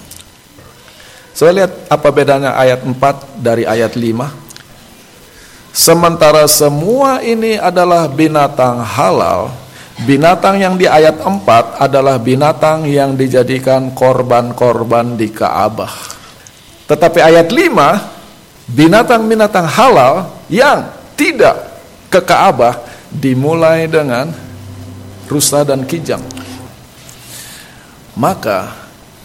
Saya 1.32 1.64
lihat 1.64 1.72
apa 1.88 2.08
bedanya 2.12 2.52
ayat 2.60 2.84
4 2.84 3.40
dari 3.40 3.64
ayat 3.64 3.96
5. 3.96 5.72
Sementara 5.72 6.44
semua 6.44 7.24
ini 7.24 7.56
adalah 7.56 8.04
binatang 8.04 8.84
halal, 8.84 9.62
Binatang 10.02 10.58
yang 10.58 10.74
di 10.80 10.88
ayat 10.88 11.20
4 11.20 11.78
adalah 11.78 12.16
binatang 12.16 12.88
yang 12.88 13.14
dijadikan 13.14 13.92
korban-korban 13.92 15.14
di 15.14 15.30
Ka'bah. 15.30 15.92
Tetapi 16.90 17.20
ayat 17.20 17.52
5, 17.52 18.72
binatang-binatang 18.72 19.68
halal 19.68 20.32
yang 20.48 20.90
tidak 21.14 21.54
ke 22.08 22.18
Ka'bah 22.18 22.82
dimulai 23.12 23.86
dengan 23.86 24.32
rusa 25.32 25.64
dan 25.64 25.88
kijang. 25.88 26.20
Maka 28.12 28.76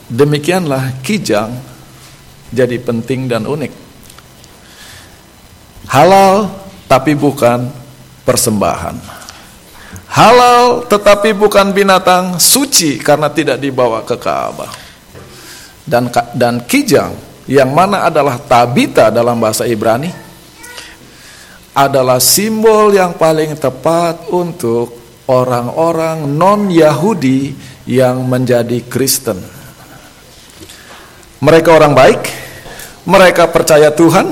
demikianlah 0.08 1.04
kijang 1.04 1.52
jadi 2.48 2.80
penting 2.80 3.28
dan 3.28 3.44
unik. 3.44 3.74
Halal 5.92 6.48
tapi 6.88 7.12
bukan 7.12 7.68
persembahan. 8.24 8.96
Halal 10.08 10.88
tetapi 10.88 11.36
bukan 11.36 11.76
binatang 11.76 12.40
suci 12.40 12.96
karena 12.98 13.28
tidak 13.28 13.60
dibawa 13.60 14.08
ke 14.08 14.16
Ka'bah. 14.16 14.72
Dan 15.88 16.08
dan 16.36 16.64
kijang 16.68 17.16
yang 17.48 17.72
mana 17.72 18.08
adalah 18.08 18.36
tabita 18.40 19.08
dalam 19.08 19.40
bahasa 19.40 19.64
Ibrani 19.64 20.12
adalah 21.78 22.18
simbol 22.18 22.92
yang 22.92 23.16
paling 23.16 23.56
tepat 23.56 24.28
untuk 24.34 25.07
orang-orang 25.28 26.24
non-Yahudi 26.26 27.54
yang 27.88 28.24
menjadi 28.28 28.84
Kristen. 28.88 29.40
Mereka 31.44 31.70
orang 31.70 31.94
baik, 31.94 32.22
mereka 33.06 33.46
percaya 33.52 33.94
Tuhan, 33.94 34.32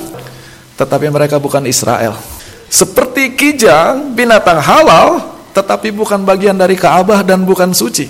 tetapi 0.79 1.07
mereka 1.11 1.37
bukan 1.37 1.67
Israel. 1.69 2.17
Seperti 2.65 3.37
kijang, 3.37 4.17
binatang 4.17 4.57
halal, 4.57 5.37
tetapi 5.53 5.93
bukan 5.93 6.25
bagian 6.25 6.57
dari 6.57 6.73
Ka'bah 6.75 7.21
dan 7.21 7.45
bukan 7.45 7.71
suci. 7.71 8.09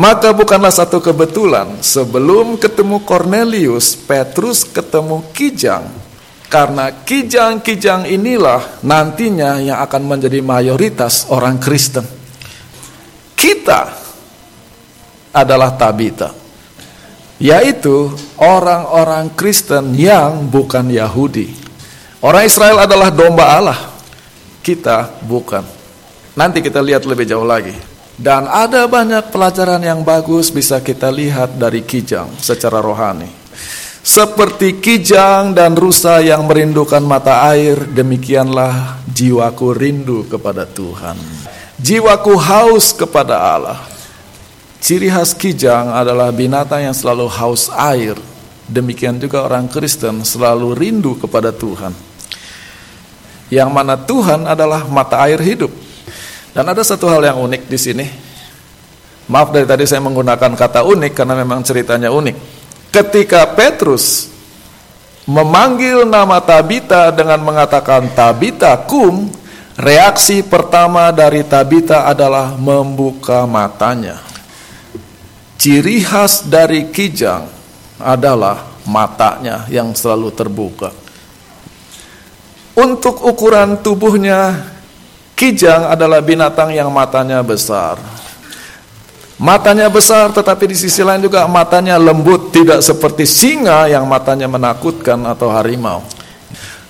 Maka 0.00 0.32
bukanlah 0.32 0.72
satu 0.72 0.98
kebetulan 0.98 1.84
sebelum 1.84 2.56
ketemu 2.56 3.04
Cornelius, 3.04 3.92
Petrus 3.94 4.64
ketemu 4.64 5.20
Kijang. 5.36 5.99
Karena 6.50 6.90
kijang-kijang 7.06 8.10
inilah 8.10 8.82
nantinya 8.82 9.62
yang 9.62 9.78
akan 9.86 10.02
menjadi 10.02 10.42
mayoritas 10.42 11.30
orang 11.30 11.62
Kristen. 11.62 12.02
Kita 13.38 13.94
adalah 15.30 15.78
Tabita, 15.78 16.34
yaitu 17.38 18.10
orang-orang 18.42 19.30
Kristen 19.38 19.94
yang 19.94 20.50
bukan 20.50 20.90
Yahudi. 20.90 21.54
Orang 22.18 22.42
Israel 22.42 22.82
adalah 22.82 23.14
domba 23.14 23.46
Allah, 23.54 23.80
kita 24.58 25.22
bukan. 25.22 25.62
Nanti 26.34 26.58
kita 26.66 26.82
lihat 26.82 27.06
lebih 27.06 27.30
jauh 27.30 27.46
lagi. 27.46 27.72
Dan 28.20 28.44
ada 28.50 28.84
banyak 28.84 29.32
pelajaran 29.32 29.80
yang 29.80 30.04
bagus 30.04 30.52
bisa 30.52 30.82
kita 30.84 31.08
lihat 31.08 31.56
dari 31.56 31.80
kijang 31.86 32.28
secara 32.36 32.82
rohani. 32.82 33.30
Seperti 34.00 34.80
kijang 34.80 35.52
dan 35.52 35.76
rusa 35.76 36.24
yang 36.24 36.48
merindukan 36.48 37.04
mata 37.04 37.44
air, 37.52 37.76
demikianlah 37.84 38.96
jiwaku 39.12 39.76
rindu 39.76 40.24
kepada 40.24 40.64
Tuhan. 40.64 41.20
Jiwaku 41.76 42.32
haus 42.40 42.96
kepada 42.96 43.36
Allah. 43.36 43.80
Ciri 44.80 45.12
khas 45.12 45.36
kijang 45.36 45.92
adalah 45.92 46.32
binatang 46.32 46.88
yang 46.88 46.96
selalu 46.96 47.28
haus 47.28 47.68
air. 47.76 48.16
Demikian 48.64 49.20
juga 49.20 49.44
orang 49.44 49.68
Kristen 49.68 50.24
selalu 50.24 50.72
rindu 50.72 51.20
kepada 51.20 51.52
Tuhan. 51.52 51.92
Yang 53.52 53.68
mana 53.68 54.00
Tuhan 54.00 54.48
adalah 54.48 54.88
mata 54.88 55.20
air 55.28 55.36
hidup. 55.44 55.68
Dan 56.56 56.64
ada 56.64 56.80
satu 56.80 57.04
hal 57.04 57.20
yang 57.20 57.36
unik 57.36 57.68
di 57.68 57.76
sini. 57.76 58.06
Maaf 59.28 59.52
dari 59.52 59.68
tadi 59.68 59.84
saya 59.84 60.00
menggunakan 60.00 60.56
kata 60.56 60.88
unik 60.88 61.12
karena 61.12 61.36
memang 61.36 61.60
ceritanya 61.60 62.08
unik. 62.08 62.59
Ketika 62.90 63.46
Petrus 63.54 64.26
memanggil 65.26 66.02
nama 66.02 66.42
Tabita 66.42 67.14
dengan 67.14 67.38
mengatakan 67.38 68.10
Tabita 68.10 68.74
kum, 68.82 69.30
reaksi 69.78 70.42
pertama 70.42 71.14
dari 71.14 71.46
Tabita 71.46 72.10
adalah 72.10 72.58
membuka 72.58 73.46
matanya. 73.46 74.18
Ciri 75.54 76.02
khas 76.02 76.44
dari 76.50 76.90
kijang 76.90 77.46
adalah 78.00 78.66
matanya 78.82 79.70
yang 79.70 79.94
selalu 79.94 80.34
terbuka. 80.34 80.90
Untuk 82.74 83.22
ukuran 83.22 83.78
tubuhnya 83.78 84.70
Kijang 85.40 85.88
adalah 85.88 86.20
binatang 86.20 86.68
yang 86.68 86.92
matanya 86.92 87.40
besar. 87.40 87.96
Matanya 89.40 89.88
besar 89.88 90.28
tetapi 90.36 90.68
di 90.68 90.76
sisi 90.76 91.00
lain 91.00 91.24
juga 91.24 91.48
matanya 91.48 91.96
lembut, 91.96 92.52
tidak 92.52 92.84
seperti 92.84 93.24
singa 93.24 93.88
yang 93.88 94.04
matanya 94.04 94.44
menakutkan 94.44 95.16
atau 95.24 95.48
harimau. 95.48 96.04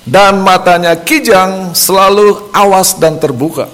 Dan 0.03 0.43
matanya 0.43 0.99
kijang 0.99 1.79
selalu 1.79 2.51
awas 2.51 2.99
dan 2.99 3.23
terbuka. 3.23 3.71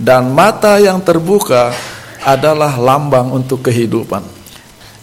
Dan 0.00 0.32
mata 0.32 0.80
yang 0.80 1.04
terbuka 1.04 1.76
adalah 2.24 2.80
lambang 2.80 3.28
untuk 3.36 3.68
kehidupan. 3.68 4.24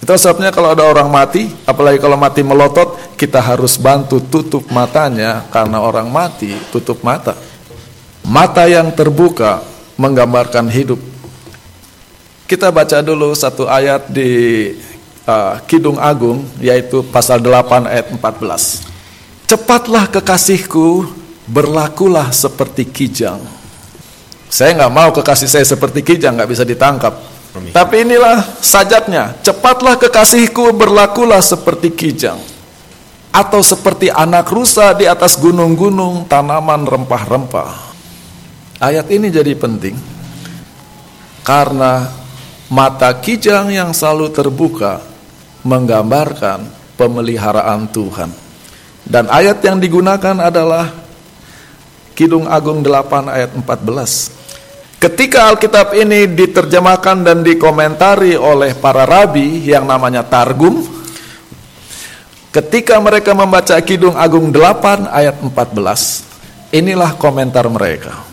Itu 0.01 0.09
sebabnya 0.17 0.49
kalau 0.49 0.73
ada 0.73 0.89
orang 0.89 1.13
mati, 1.13 1.53
apalagi 1.69 2.01
kalau 2.01 2.17
mati 2.17 2.41
melotot, 2.41 3.13
kita 3.13 3.37
harus 3.37 3.77
bantu 3.77 4.17
tutup 4.17 4.65
matanya 4.73 5.45
karena 5.53 5.77
orang 5.77 6.09
mati 6.09 6.57
tutup 6.73 7.05
mata. 7.05 7.37
Mata 8.25 8.65
yang 8.65 8.89
terbuka 8.97 9.61
menggambarkan 10.01 10.73
hidup. 10.73 11.12
Kita 12.43 12.69
baca 12.75 12.99
dulu 12.99 13.31
satu 13.31 13.71
ayat 13.71 14.11
di 14.11 14.71
uh, 15.23 15.55
Kidung 15.63 15.95
Agung 15.95 16.43
yaitu 16.59 16.99
pasal 17.07 17.39
8 17.39 17.87
ayat 17.87 18.07
14. 18.11 19.47
Cepatlah 19.47 20.11
kekasihku, 20.11 21.07
berlakulah 21.47 22.31
seperti 22.35 22.83
kijang. 22.87 23.39
Saya 24.51 24.75
nggak 24.75 24.93
mau 24.93 25.09
kekasih 25.15 25.49
saya 25.49 25.65
seperti 25.65 26.03
kijang, 26.03 26.35
nggak 26.35 26.51
bisa 26.51 26.63
ditangkap. 26.67 27.15
Tapi 27.73 28.01
inilah 28.01 28.41
sajatnya, 28.59 29.37
cepatlah 29.45 29.97
kekasihku, 29.97 30.73
berlakulah 30.73 31.41
seperti 31.41 31.93
kijang. 31.93 32.41
Atau 33.33 33.65
seperti 33.65 34.13
anak 34.13 34.49
rusa 34.53 34.93
di 34.93 35.09
atas 35.09 35.37
gunung-gunung, 35.41 36.29
tanaman 36.29 36.85
rempah-rempah. 36.85 37.93
Ayat 38.77 39.09
ini 39.09 39.31
jadi 39.31 39.53
penting 39.57 39.95
karena 41.43 42.22
mata 42.73 43.13
kijang 43.21 43.69
yang 43.69 43.93
selalu 43.93 44.33
terbuka 44.33 44.97
menggambarkan 45.61 46.65
pemeliharaan 46.97 47.85
Tuhan. 47.93 48.33
Dan 49.05 49.29
ayat 49.29 49.61
yang 49.61 49.77
digunakan 49.77 50.33
adalah 50.41 50.89
Kidung 52.17 52.49
Agung 52.49 52.81
8 52.81 53.29
ayat 53.29 53.51
14. 53.53 54.97
Ketika 54.97 55.51
Alkitab 55.53 55.93
ini 55.93 56.25
diterjemahkan 56.31 57.21
dan 57.21 57.43
dikomentari 57.45 58.33
oleh 58.39 58.73
para 58.73 59.03
rabi 59.05 59.61
yang 59.67 59.83
namanya 59.83 60.23
Targum, 60.23 60.81
ketika 62.49 62.97
mereka 63.03 63.35
membaca 63.35 63.75
Kidung 63.83 64.15
Agung 64.15 64.49
8 64.49 65.11
ayat 65.11 65.35
14, 65.43 66.71
inilah 66.73 67.13
komentar 67.19 67.67
mereka. 67.67 68.23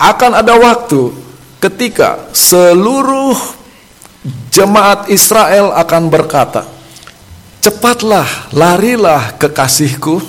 Akan 0.00 0.34
ada 0.34 0.58
waktu 0.58 1.14
ketika 1.62 2.32
seluruh 2.34 3.59
jemaat 4.52 5.08
Israel 5.08 5.72
akan 5.76 6.02
berkata, 6.12 6.66
Cepatlah, 7.60 8.48
larilah 8.56 9.36
kekasihku, 9.36 10.24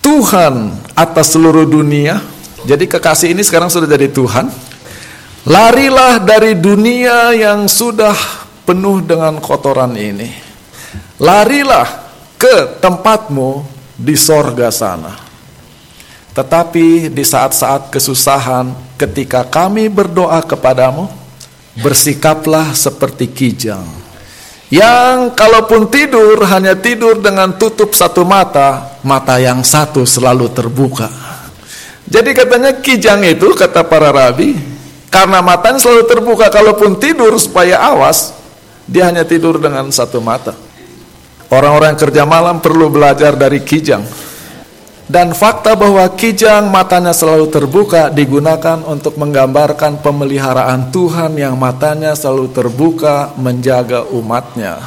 Tuhan 0.00 0.72
atas 0.96 1.36
seluruh 1.36 1.68
dunia. 1.68 2.24
Jadi 2.64 2.88
kekasih 2.88 3.36
ini 3.36 3.44
sekarang 3.44 3.68
sudah 3.68 3.84
jadi 3.84 4.08
Tuhan. 4.08 4.48
Larilah 5.44 6.16
dari 6.20 6.56
dunia 6.56 7.36
yang 7.36 7.68
sudah 7.68 8.16
penuh 8.64 9.04
dengan 9.04 9.36
kotoran 9.44 9.92
ini. 9.92 10.32
Larilah 11.20 12.08
ke 12.40 12.80
tempatmu 12.80 13.64
di 13.92 14.16
sorga 14.16 14.72
sana. 14.72 15.12
Tetapi 16.32 17.12
di 17.12 17.24
saat-saat 17.26 17.92
kesusahan, 17.92 18.72
ketika 18.96 19.44
kami 19.44 19.92
berdoa 19.92 20.40
kepadamu, 20.40 21.10
bersikaplah 21.78 22.74
seperti 22.74 23.30
kijang 23.30 24.08
yang 24.68 25.32
kalaupun 25.32 25.88
tidur 25.88 26.44
hanya 26.44 26.76
tidur 26.76 27.24
dengan 27.24 27.56
tutup 27.56 27.96
satu 27.96 28.20
mata, 28.20 29.00
mata 29.00 29.40
yang 29.40 29.64
satu 29.64 30.04
selalu 30.04 30.52
terbuka. 30.52 31.08
Jadi 32.04 32.36
katanya 32.36 32.76
kijang 32.76 33.24
itu 33.24 33.56
kata 33.56 33.80
para 33.88 34.12
rabi, 34.12 34.56
karena 35.08 35.40
matanya 35.40 35.80
selalu 35.80 36.04
terbuka, 36.04 36.52
kalaupun 36.52 37.00
tidur 37.00 37.32
supaya 37.40 37.80
awas, 37.80 38.36
dia 38.84 39.08
hanya 39.08 39.24
tidur 39.24 39.56
dengan 39.56 39.88
satu 39.88 40.20
mata. 40.20 40.52
Orang-orang 41.48 41.96
kerja 41.96 42.28
malam 42.28 42.60
perlu 42.60 42.92
belajar 42.92 43.32
dari 43.40 43.64
kijang. 43.64 44.04
Dan 45.08 45.32
fakta 45.32 45.72
bahwa 45.72 46.04
kijang 46.20 46.68
matanya 46.68 47.16
selalu 47.16 47.48
terbuka 47.48 48.12
digunakan 48.12 48.84
untuk 48.84 49.16
menggambarkan 49.16 50.04
pemeliharaan 50.04 50.92
Tuhan 50.92 51.32
yang 51.32 51.56
matanya 51.56 52.12
selalu 52.12 52.52
terbuka 52.52 53.32
menjaga 53.40 54.04
umatnya. 54.12 54.84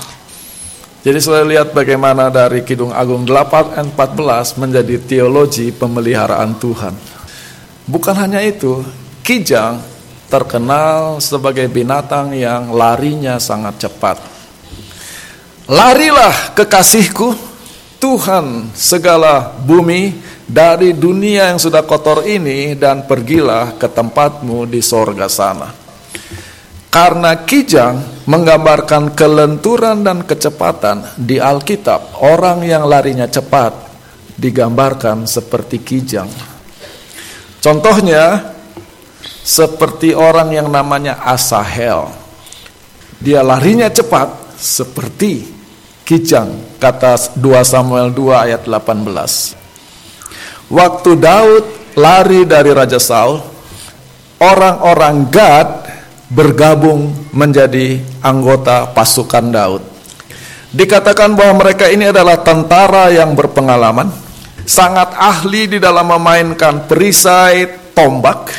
Jadi 1.01 1.17
saya 1.17 1.41
lihat 1.41 1.73
bagaimana 1.73 2.29
dari 2.29 2.61
Kidung 2.61 2.93
Agung 2.93 3.25
8 3.25 3.73
dan 3.73 3.89
14 3.97 4.61
menjadi 4.61 5.01
teologi 5.01 5.73
pemeliharaan 5.73 6.53
Tuhan. 6.53 6.93
Bukan 7.89 8.13
hanya 8.13 8.45
itu, 8.45 8.85
kijang 9.25 9.81
terkenal 10.29 11.17
sebagai 11.17 11.65
binatang 11.65 12.37
yang 12.37 12.69
larinya 12.69 13.41
sangat 13.41 13.89
cepat. 13.89 14.21
Larilah 15.65 16.53
kekasihku, 16.53 17.33
Tuhan 18.01 18.73
segala 18.73 19.53
bumi 19.61 20.17
dari 20.49 20.97
dunia 20.97 21.53
yang 21.53 21.61
sudah 21.61 21.85
kotor 21.85 22.25
ini 22.25 22.73
dan 22.73 23.05
pergilah 23.05 23.77
ke 23.77 23.85
tempatmu 23.85 24.65
di 24.65 24.81
sorga 24.81 25.29
sana. 25.29 25.69
Karena 26.89 27.45
kijang 27.45 28.25
menggambarkan 28.25 29.13
kelenturan 29.13 30.01
dan 30.01 30.25
kecepatan 30.25 31.13
di 31.15 31.37
Alkitab, 31.37 32.25
orang 32.25 32.65
yang 32.65 32.89
larinya 32.89 33.29
cepat 33.29 33.71
digambarkan 34.33 35.29
seperti 35.29 35.79
kijang. 35.85 36.27
Contohnya 37.61 38.57
seperti 39.45 40.17
orang 40.17 40.49
yang 40.51 40.67
namanya 40.73 41.21
Asahel. 41.21 42.09
Dia 43.21 43.45
larinya 43.45 43.87
cepat 43.93 44.57
seperti 44.57 45.60
kijang 46.03 46.51
kata 46.81 47.15
2 47.37 47.63
Samuel 47.63 48.11
2 48.13 48.45
ayat 48.49 48.67
18 48.67 49.61
waktu 50.71 51.11
Daud 51.19 51.65
lari 51.99 52.47
dari 52.47 52.71
Raja 52.71 52.99
Saul 52.99 53.43
orang-orang 54.41 55.27
Gad 55.29 55.69
bergabung 56.31 57.11
menjadi 57.35 57.99
anggota 58.23 58.87
pasukan 58.95 59.51
Daud. 59.51 59.83
Dikatakan 60.71 61.35
bahwa 61.35 61.67
mereka 61.67 61.91
ini 61.91 62.07
adalah 62.07 62.39
tentara 62.39 63.11
yang 63.11 63.35
berpengalaman 63.35 64.07
sangat 64.63 65.11
ahli 65.19 65.67
di 65.67 65.77
dalam 65.83 66.07
memainkan 66.07 66.87
perisai 66.87 67.91
tombak 67.91 68.55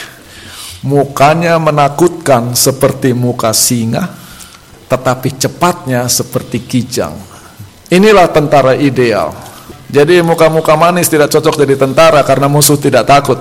mukanya 0.85 1.57
menakutkan 1.57 2.52
seperti 2.52 3.16
muka 3.16 3.57
singa 3.57 4.12
tetapi 4.92 5.40
cepatnya 5.40 6.05
seperti 6.05 6.68
kijang 6.68 7.32
Inilah 7.92 8.33
tentara 8.33 8.72
ideal. 8.72 9.37
Jadi 9.92 10.24
muka-muka 10.24 10.72
manis 10.72 11.12
tidak 11.12 11.28
cocok 11.28 11.61
jadi 11.61 11.76
tentara 11.76 12.24
karena 12.24 12.48
musuh 12.48 12.81
tidak 12.81 13.05
takut. 13.05 13.37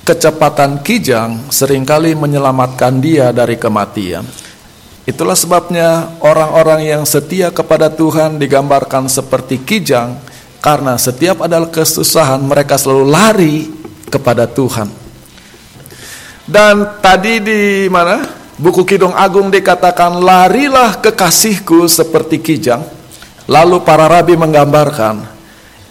Kecepatan 0.00 0.80
kijang 0.80 1.52
sering 1.52 1.84
kali 1.84 2.16
menyelamatkan 2.16 2.96
dia 2.96 3.36
dari 3.36 3.60
kematian. 3.60 4.24
Itulah 5.04 5.36
sebabnya 5.36 6.16
orang-orang 6.24 6.88
yang 6.88 7.02
setia 7.04 7.52
kepada 7.52 7.92
Tuhan 7.92 8.40
digambarkan 8.40 9.12
seperti 9.12 9.60
kijang 9.60 10.16
karena 10.64 10.96
setiap 10.96 11.44
ada 11.44 11.68
kesusahan 11.68 12.40
mereka 12.40 12.80
selalu 12.80 13.06
lari 13.06 13.56
kepada 14.08 14.48
Tuhan. 14.48 14.88
Dan 16.48 17.02
tadi 17.04 17.44
di 17.44 17.60
mana? 17.92 18.35
Buku 18.56 18.88
Kidung 18.88 19.12
Agung 19.12 19.52
dikatakan 19.52 20.16
larilah 20.16 20.96
kekasihku 21.04 21.84
seperti 21.92 22.40
kijang. 22.40 22.80
Lalu 23.46 23.84
para 23.84 24.08
rabi 24.08 24.34
menggambarkan 24.34 25.36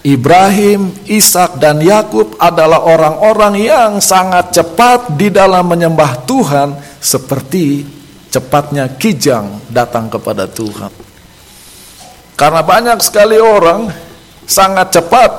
Ibrahim, 0.06 0.94
Ishak 1.06 1.58
dan 1.58 1.82
Yakub 1.82 2.38
adalah 2.38 2.86
orang-orang 2.86 3.58
yang 3.58 3.92
sangat 3.98 4.54
cepat 4.54 5.18
di 5.18 5.34
dalam 5.34 5.66
menyembah 5.66 6.22
Tuhan 6.22 6.78
seperti 7.02 7.82
cepatnya 8.30 8.98
kijang 8.98 9.66
datang 9.66 10.06
kepada 10.06 10.46
Tuhan. 10.46 10.90
Karena 12.38 12.62
banyak 12.62 12.98
sekali 13.02 13.38
orang 13.40 13.90
sangat 14.46 14.94
cepat 14.94 15.30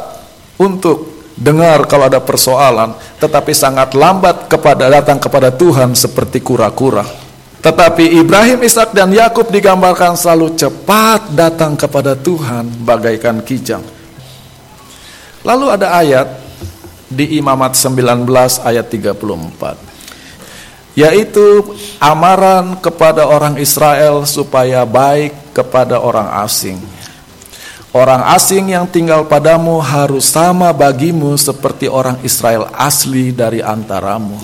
untuk 0.59 1.16
dengar 1.37 1.85
kalau 1.85 2.09
ada 2.09 2.17
persoalan, 2.17 2.97
tetapi 3.21 3.53
sangat 3.53 3.93
lambat 3.93 4.49
kepada 4.49 4.89
datang 4.89 5.21
kepada 5.21 5.53
Tuhan 5.53 5.93
seperti 5.93 6.41
kura-kura. 6.41 7.05
Tetapi 7.61 8.17
Ibrahim, 8.17 8.65
Ishak 8.65 8.93
dan 8.93 9.13
Yakub 9.13 9.49
digambarkan 9.53 10.17
selalu 10.17 10.57
cepat 10.57 11.33
datang 11.33 11.77
kepada 11.77 12.17
Tuhan 12.17 12.69
bagaikan 12.81 13.41
kijang. 13.45 13.85
Lalu 15.45 15.65
ada 15.69 15.95
ayat 16.01 16.27
di 17.07 17.39
Imamat 17.39 17.77
19 17.79 18.27
ayat 18.67 18.85
34 18.91 19.87
yaitu 20.97 21.77
amaran 22.01 22.73
kepada 22.81 23.29
orang 23.29 23.61
Israel 23.61 24.25
supaya 24.25 24.81
baik 24.81 25.53
kepada 25.53 26.01
orang 26.01 26.25
asing. 26.41 26.81
Orang 27.97 28.21
asing 28.29 28.77
yang 28.77 28.85
tinggal 28.85 29.25
padamu 29.25 29.81
harus 29.81 30.29
sama 30.29 30.69
bagimu 30.69 31.33
seperti 31.33 31.89
orang 31.89 32.21
Israel 32.21 32.69
asli 32.77 33.33
dari 33.33 33.57
antaramu. 33.57 34.37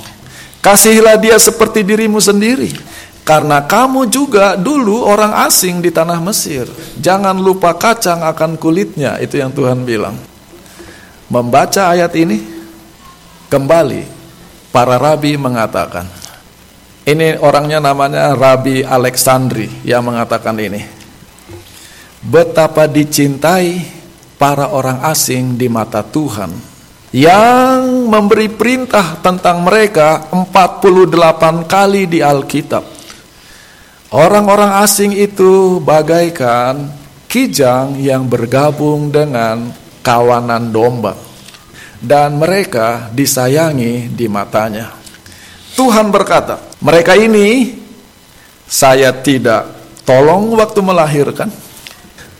Kasihilah 0.57 1.21
dia 1.21 1.37
seperti 1.37 1.85
dirimu 1.85 2.17
sendiri. 2.17 2.73
Karena 3.21 3.61
kamu 3.61 4.09
juga 4.09 4.57
dulu 4.57 5.05
orang 5.05 5.45
asing 5.45 5.85
di 5.85 5.93
tanah 5.93 6.17
Mesir. 6.17 6.65
Jangan 6.97 7.37
lupa 7.37 7.77
kacang 7.77 8.25
akan 8.25 8.57
kulitnya, 8.57 9.21
itu 9.21 9.37
yang 9.37 9.53
Tuhan 9.53 9.85
bilang. 9.85 10.17
Membaca 11.29 11.93
ayat 11.93 12.09
ini, 12.17 12.41
kembali 13.53 14.01
para 14.73 14.97
rabi 14.97 15.37
mengatakan, 15.37 16.09
ini 17.05 17.37
orangnya 17.37 17.77
namanya 17.77 18.33
Rabi 18.33 18.81
Alexandri 18.81 19.69
yang 19.85 20.01
mengatakan 20.01 20.57
ini 20.57 21.02
betapa 22.23 22.87
dicintai 22.87 23.83
para 24.39 24.71
orang 24.71 25.03
asing 25.11 25.59
di 25.59 25.67
mata 25.67 25.99
Tuhan 25.99 26.51
yang 27.13 28.09
memberi 28.09 28.49
perintah 28.49 29.21
tentang 29.21 29.61
mereka 29.61 30.33
48 30.33 31.69
kali 31.69 32.09
di 32.09 32.25
Alkitab. 32.25 32.81
Orang-orang 34.13 34.81
asing 34.81 35.13
itu 35.13 35.77
bagaikan 35.81 36.89
kijang 37.29 37.97
yang 38.01 38.25
bergabung 38.25 39.13
dengan 39.13 39.73
kawanan 40.01 40.69
domba 40.73 41.17
dan 41.97 42.37
mereka 42.37 43.09
disayangi 43.13 44.09
di 44.11 44.25
matanya. 44.29 44.93
Tuhan 45.73 46.13
berkata, 46.13 46.61
mereka 46.81 47.17
ini 47.17 47.73
saya 48.69 49.09
tidak 49.13 49.65
tolong 50.05 50.53
waktu 50.53 50.81
melahirkan, 50.85 51.49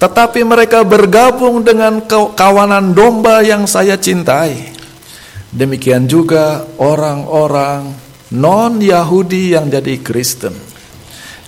tetapi 0.04 0.44
mereka 0.44 0.84
bergabung 0.84 1.64
dengan 1.64 2.04
kawanan 2.36 2.92
domba 2.92 3.40
yang 3.40 3.64
saya 3.64 3.96
cintai. 3.96 4.76
Demikian 5.48 6.12
juga 6.12 6.68
orang-orang 6.76 7.96
non-Yahudi 8.28 9.56
yang 9.56 9.72
jadi 9.72 10.04
Kristen. 10.04 10.52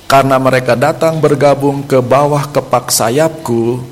Karena 0.08 0.39
mereka 0.39 0.80
datang 0.80 1.20
bergabung 1.20 1.84
ke 1.84 2.00
bawah 2.00 2.48
kepak 2.48 2.96
sayapku, 2.96 3.84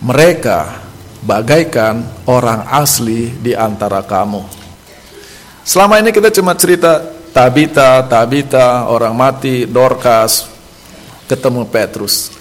mereka 0.00 0.80
bagaikan 1.20 2.00
orang 2.24 2.64
asli 2.72 3.28
di 3.28 3.52
antara 3.52 4.00
kamu. 4.00 4.40
Selama 5.68 6.00
ini 6.00 6.16
kita 6.16 6.32
cuma 6.32 6.56
cerita 6.56 7.04
Tabita, 7.28 8.00
Tabita, 8.08 8.88
orang 8.88 9.12
mati, 9.12 9.68
Dorcas, 9.68 10.48
ketemu 11.28 11.68
Petrus. 11.68 12.35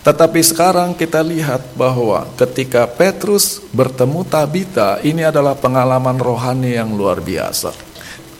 Tetapi 0.00 0.40
sekarang 0.40 0.96
kita 0.96 1.20
lihat 1.20 1.76
bahwa 1.76 2.24
ketika 2.40 2.88
Petrus 2.88 3.60
bertemu 3.68 4.24
Tabita, 4.24 4.96
ini 5.04 5.20
adalah 5.20 5.52
pengalaman 5.52 6.16
rohani 6.16 6.72
yang 6.72 6.96
luar 6.96 7.20
biasa. 7.20 7.76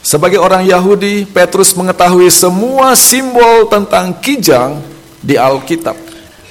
Sebagai 0.01 0.40
orang 0.40 0.64
Yahudi, 0.64 1.29
Petrus 1.29 1.77
mengetahui 1.77 2.33
semua 2.33 2.96
simbol 2.96 3.68
tentang 3.68 4.16
kijang 4.16 4.81
di 5.20 5.37
Alkitab. 5.37 5.92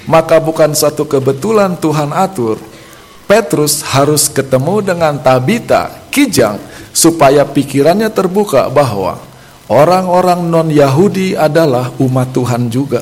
Maka 0.06 0.38
bukan 0.38 0.78
satu 0.78 1.10
kebetulan 1.10 1.74
Tuhan 1.82 2.14
atur, 2.14 2.62
Petrus 3.26 3.82
harus 3.82 4.30
ketemu 4.30 4.94
dengan 4.94 5.18
Tabita, 5.18 6.06
kijang, 6.14 6.62
supaya 6.94 7.46
pikirannya 7.50 8.14
terbuka 8.14 8.70
bahwa 8.70 9.18
orang-orang 9.70 10.46
non-Yahudi 10.46 11.34
adalah 11.34 11.90
umat 11.98 12.30
Tuhan 12.30 12.70
juga. 12.70 13.02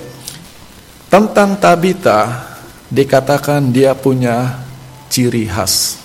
Tentang 1.17 1.57
Tabita 1.57 2.45
dikatakan 2.93 3.73
dia 3.73 3.97
punya 3.97 4.61
ciri 5.09 5.49
khas. 5.49 5.97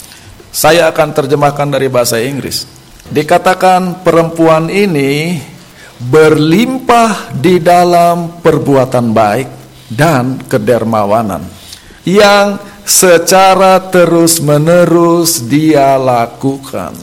Saya 0.48 0.88
akan 0.88 1.12
terjemahkan 1.12 1.68
dari 1.68 1.92
bahasa 1.92 2.16
Inggris. 2.16 2.64
Dikatakan 3.12 4.00
perempuan 4.00 4.72
ini 4.72 5.36
berlimpah 6.00 7.28
di 7.36 7.60
dalam 7.60 8.40
perbuatan 8.40 9.12
baik 9.12 9.48
dan 9.92 10.40
kedermawanan 10.48 11.44
yang 12.08 12.56
secara 12.80 13.84
terus-menerus 13.92 15.44
dia 15.44 15.92
lakukan. 16.00 16.96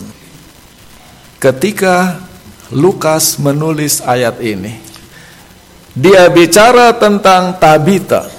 Ketika 1.38 2.26
Lukas 2.74 3.38
menulis 3.38 4.02
ayat 4.02 4.42
ini, 4.42 4.89
dia 6.00 6.32
bicara 6.32 6.96
tentang 6.96 7.60
Tabita. 7.60 8.32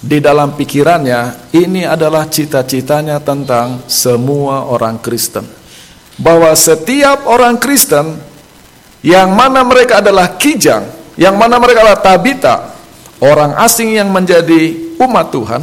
Di 0.00 0.22
dalam 0.22 0.56
pikirannya, 0.56 1.52
ini 1.52 1.84
adalah 1.84 2.30
cita-citanya 2.30 3.20
tentang 3.20 3.84
semua 3.84 4.64
orang 4.64 4.96
Kristen. 5.02 5.44
Bahwa 6.16 6.48
setiap 6.56 7.28
orang 7.28 7.60
Kristen 7.60 8.16
yang 9.04 9.36
mana 9.36 9.60
mereka 9.60 10.00
adalah 10.00 10.40
kijang, 10.40 10.88
yang 11.20 11.36
mana 11.36 11.60
mereka 11.60 11.84
adalah 11.84 12.00
Tabita, 12.00 12.54
orang 13.20 13.60
asing 13.60 13.92
yang 13.92 14.08
menjadi 14.08 14.96
umat 14.96 15.26
Tuhan, 15.28 15.62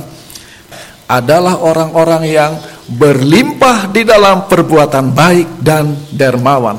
adalah 1.09 1.57
orang-orang 1.65 2.23
yang 2.29 2.51
berlimpah 2.83 3.89
di 3.89 4.05
dalam 4.05 4.45
perbuatan 4.45 5.09
baik 5.13 5.49
dan 5.63 5.97
dermawan, 6.13 6.77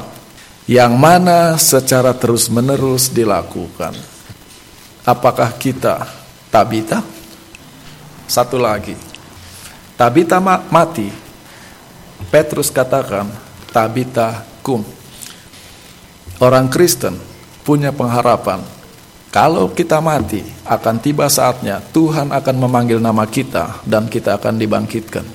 yang 0.69 0.95
mana 0.95 1.57
secara 1.57 2.13
terus-menerus 2.13 3.11
dilakukan. 3.11 4.14
Apakah 5.05 5.53
kita 5.61 6.09
Tabita? 6.49 7.05
Satu 8.25 8.57
lagi. 8.57 8.97
Tabita 10.01 10.41
mati. 10.41 11.13
Petrus 12.33 12.73
katakan 12.73 13.29
Tabita 13.69 14.49
kum. 14.65 14.81
Orang 16.41 16.73
Kristen 16.73 17.21
punya 17.63 17.93
pengharapan 17.93 18.65
kalau 19.35 19.67
kita 19.71 19.99
mati 19.99 20.47
akan 20.63 21.03
tiba 21.03 21.27
saatnya 21.27 21.83
Tuhan 21.91 22.31
akan 22.31 22.55
memanggil 22.55 23.03
nama 23.03 23.27
kita 23.27 23.83
dan 23.83 24.07
kita 24.07 24.39
akan 24.39 24.57
dibangkitkan. 24.57 25.27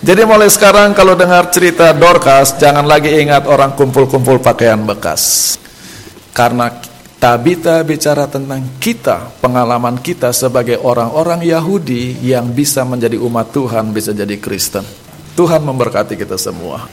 Jadi 0.00 0.22
mulai 0.24 0.48
sekarang 0.48 0.96
kalau 0.96 1.12
dengar 1.12 1.52
cerita 1.52 1.92
Dorcas 1.92 2.56
jangan 2.56 2.88
lagi 2.88 3.12
ingat 3.20 3.44
orang 3.44 3.76
kumpul-kumpul 3.76 4.40
pakaian 4.40 4.80
bekas. 4.80 5.54
Karena 6.32 6.72
Tabita 7.20 7.84
bicara 7.84 8.24
tentang 8.32 8.80
kita, 8.80 9.28
pengalaman 9.44 10.00
kita 10.00 10.32
sebagai 10.32 10.80
orang-orang 10.80 11.44
Yahudi 11.44 12.16
yang 12.24 12.48
bisa 12.48 12.80
menjadi 12.80 13.20
umat 13.20 13.52
Tuhan, 13.52 13.92
bisa 13.92 14.16
jadi 14.16 14.40
Kristen. 14.40 14.80
Tuhan 15.36 15.60
memberkati 15.60 16.16
kita 16.16 16.40
semua. 16.40 16.88